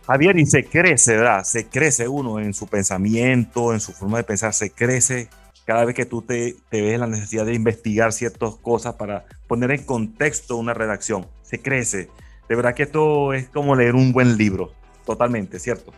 Javier, 0.05 0.37
y 0.37 0.47
se 0.47 0.65
crece, 0.65 1.17
¿verdad? 1.17 1.45
Se 1.45 1.67
crece 1.67 2.09
uno 2.09 2.41
en 2.41 2.55
su 2.55 2.67
pensamiento, 2.67 3.73
en 3.73 3.79
su 3.79 3.93
forma 3.93 4.19
de 4.19 4.25
pensar, 4.25 4.53
se 4.53 4.71
crece 4.71 5.29
cada 5.65 5.85
vez 5.85 5.95
que 5.95 6.05
tú 6.05 6.23
te, 6.23 6.57
te 6.69 6.83
ves 6.83 6.99
la 6.99 7.07
necesidad 7.07 7.47
de 7.47 7.55
investigar 7.55 8.13
ciertas 8.13 8.57
cosas 8.57 8.95
para 8.95 9.27
poner 9.47 9.71
en 9.71 9.85
contexto 9.85 10.57
una 10.57 10.75
redacción. 10.75 11.25
Se 11.43 11.63
crece. 11.63 12.09
De 12.49 12.57
verdad 12.57 12.75
que 12.75 12.83
esto 12.83 13.33
es 13.33 13.49
como 13.49 13.77
leer 13.77 13.95
un 13.95 14.13
buen 14.13 14.37
libro, 14.37 14.73
totalmente, 15.05 15.61
¿cierto? 15.61 15.93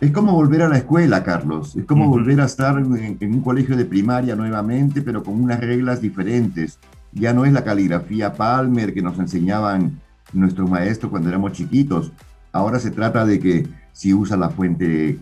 Es 0.00 0.12
como 0.12 0.32
volver 0.32 0.62
a 0.62 0.68
la 0.68 0.78
escuela, 0.78 1.24
Carlos. 1.24 1.74
Es 1.74 1.84
como 1.84 2.08
volver 2.08 2.40
a 2.40 2.44
estar 2.44 2.78
en, 2.78 3.18
un 3.20 3.40
colegio 3.40 3.76
de 3.76 3.84
primaria 3.84 4.36
nuevamente, 4.36 5.02
pero 5.02 5.24
con 5.24 5.42
unas 5.42 5.58
reglas 5.58 6.00
diferentes. 6.00 6.78
Ya 7.12 7.32
no 7.32 7.44
es 7.44 7.52
la 7.52 7.64
caligrafía 7.64 8.32
Palmer 8.32 8.94
que 8.94 9.02
nos 9.02 9.18
enseñaban 9.18 10.00
nuestros 10.32 10.70
maestros 10.70 11.10
cuando 11.10 11.28
éramos 11.28 11.52
chiquitos. 11.52 12.12
Ahora 12.52 12.78
se 12.78 12.92
trata 12.92 13.26
de 13.26 13.40
que 13.40 13.66
si 13.92 14.14
usa 14.14 14.36
la 14.36 14.50
fuente 14.50 15.18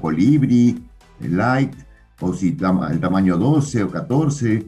Colibri, 0.00 0.80
Light, 1.20 1.74
o 2.20 2.32
si 2.32 2.56
el 2.90 3.00
tamaño 3.00 3.36
12 3.36 3.82
o 3.82 3.90
14, 3.90 4.64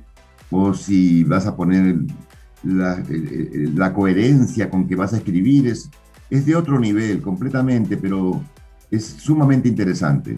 o 0.51 0.75
si 0.75 1.23
vas 1.23 1.47
a 1.47 1.55
poner 1.55 1.99
la, 2.65 3.01
la 3.75 3.93
coherencia 3.93 4.69
con 4.69 4.89
que 4.89 4.97
vas 4.97 5.13
a 5.13 5.19
escribir, 5.19 5.69
es, 5.69 5.89
es 6.29 6.45
de 6.45 6.57
otro 6.57 6.81
nivel 6.81 7.23
completamente, 7.23 7.97
pero 7.97 8.43
es 8.91 9.05
sumamente 9.05 9.69
interesante. 9.69 10.37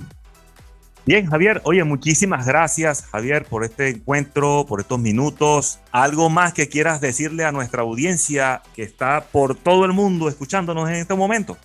Bien, 1.06 1.26
Javier, 1.26 1.61
oye, 1.62 1.85
muchísimas 1.85 2.46
gracias, 2.46 3.02
Javier, 3.02 3.46
por 3.48 3.62
este 3.62 3.90
encuentro, 3.90 4.66
por 4.66 4.80
estos 4.80 4.98
minutos. 4.98 5.78
¿Algo 5.92 6.30
más 6.30 6.52
que 6.52 6.68
quieras 6.68 7.00
decirle 7.00 7.44
a 7.44 7.52
nuestra 7.52 7.82
audiencia 7.82 8.61
que 8.74 8.82
está 8.82 9.24
por 9.30 9.54
todo 9.54 9.85
el 9.85 9.92
mundo 9.92 10.28
escuchándonos 10.28 10.88
en 10.88 10.96
este 10.96 11.14
momento? 11.14 11.56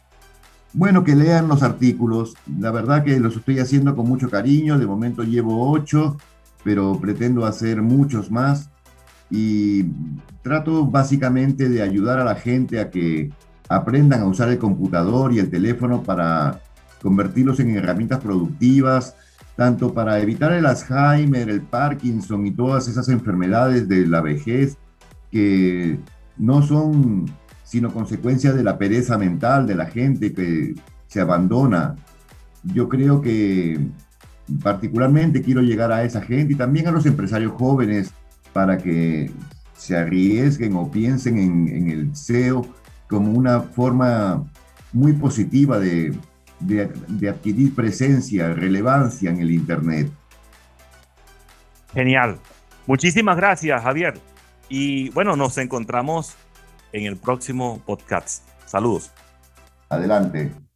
Bueno, 0.74 1.04
que 1.04 1.16
lean 1.16 1.48
los 1.48 1.64
artículos. 1.64 2.36
La 2.60 2.70
verdad 2.70 3.04
que 3.04 3.20
los 3.20 3.36
estoy 3.36 3.58
haciendo 3.58 3.96
con 3.96 4.08
mucho 4.08 4.30
cariño. 4.30 4.78
De 4.78 4.86
momento 4.86 5.24
llevo 5.24 5.72
ocho, 5.72 6.18
pero 6.64 7.00
pretendo 7.02 7.44
hacer 7.44 7.82
muchos 7.82 8.30
más. 8.30 8.70
Y 9.32 9.86
trato 10.44 10.86
básicamente 10.86 11.68
de 11.68 11.82
ayudar 11.82 12.20
a 12.20 12.24
la 12.26 12.36
gente 12.36 12.80
a 12.80 12.92
que 12.92 13.32
aprendan 13.70 14.22
a 14.22 14.26
usar 14.26 14.50
el 14.50 14.60
computador 14.60 15.34
y 15.34 15.40
el 15.40 15.50
teléfono 15.50 16.04
para 16.04 16.62
convertirlos 17.02 17.60
en 17.60 17.76
herramientas 17.76 18.20
productivas, 18.20 19.16
tanto 19.56 19.94
para 19.94 20.20
evitar 20.20 20.54
el 20.54 20.66
Alzheimer, 20.66 21.50
el 21.50 21.62
Parkinson 21.62 22.48
y 22.48 22.52
todas 22.52 22.88
esas 22.88 23.10
enfermedades 23.10 23.88
de 23.88 24.08
la 24.08 24.22
vejez 24.22 24.78
que 25.32 26.00
no 26.38 26.62
son 26.62 27.32
sino 27.64 27.94
consecuencia 27.94 28.52
de 28.52 28.64
la 28.64 28.78
pereza 28.78 29.18
mental 29.18 29.66
de 29.66 29.76
la 29.76 29.86
gente 29.86 30.34
que 30.34 30.76
se 31.08 31.22
abandona. 31.22 31.96
Yo 32.64 32.90
creo 32.90 33.22
que 33.22 33.80
particularmente 34.62 35.42
quiero 35.42 35.62
llegar 35.62 35.90
a 35.94 36.04
esa 36.04 36.20
gente 36.20 36.54
y 36.54 36.58
también 36.58 36.88
a 36.88 36.92
los 36.92 37.06
empresarios 37.06 37.54
jóvenes 37.54 38.12
para 38.52 38.78
que 38.78 39.32
se 39.78 39.96
arriesguen 39.96 40.76
o 40.76 40.92
piensen 40.92 41.38
en, 41.38 41.68
en 41.70 41.90
el 41.90 42.14
SEO 42.14 42.66
como 43.08 43.32
una 43.32 43.62
forma 43.62 44.44
muy 44.92 45.14
positiva 45.14 45.80
de, 46.62 46.92
de, 47.08 47.30
adquirir 47.30 47.74
presencia, 47.76 48.54
relevancia 48.54 49.30
en 49.30 49.40
el 49.40 49.52
Internet. 49.52 50.12
Genial. 51.94 52.38
Muchísimas 52.88 53.38
gracias, 53.38 53.82
Javier. 53.82 54.20
Y 54.70 55.10
bueno, 55.10 55.36
nos 55.36 55.58
encontramos 55.58 56.36
en 56.94 57.06
el 57.06 57.18
próximo 57.18 57.82
podcast. 57.86 58.48
Saludos. 58.66 59.12
Adelante. 59.90 60.71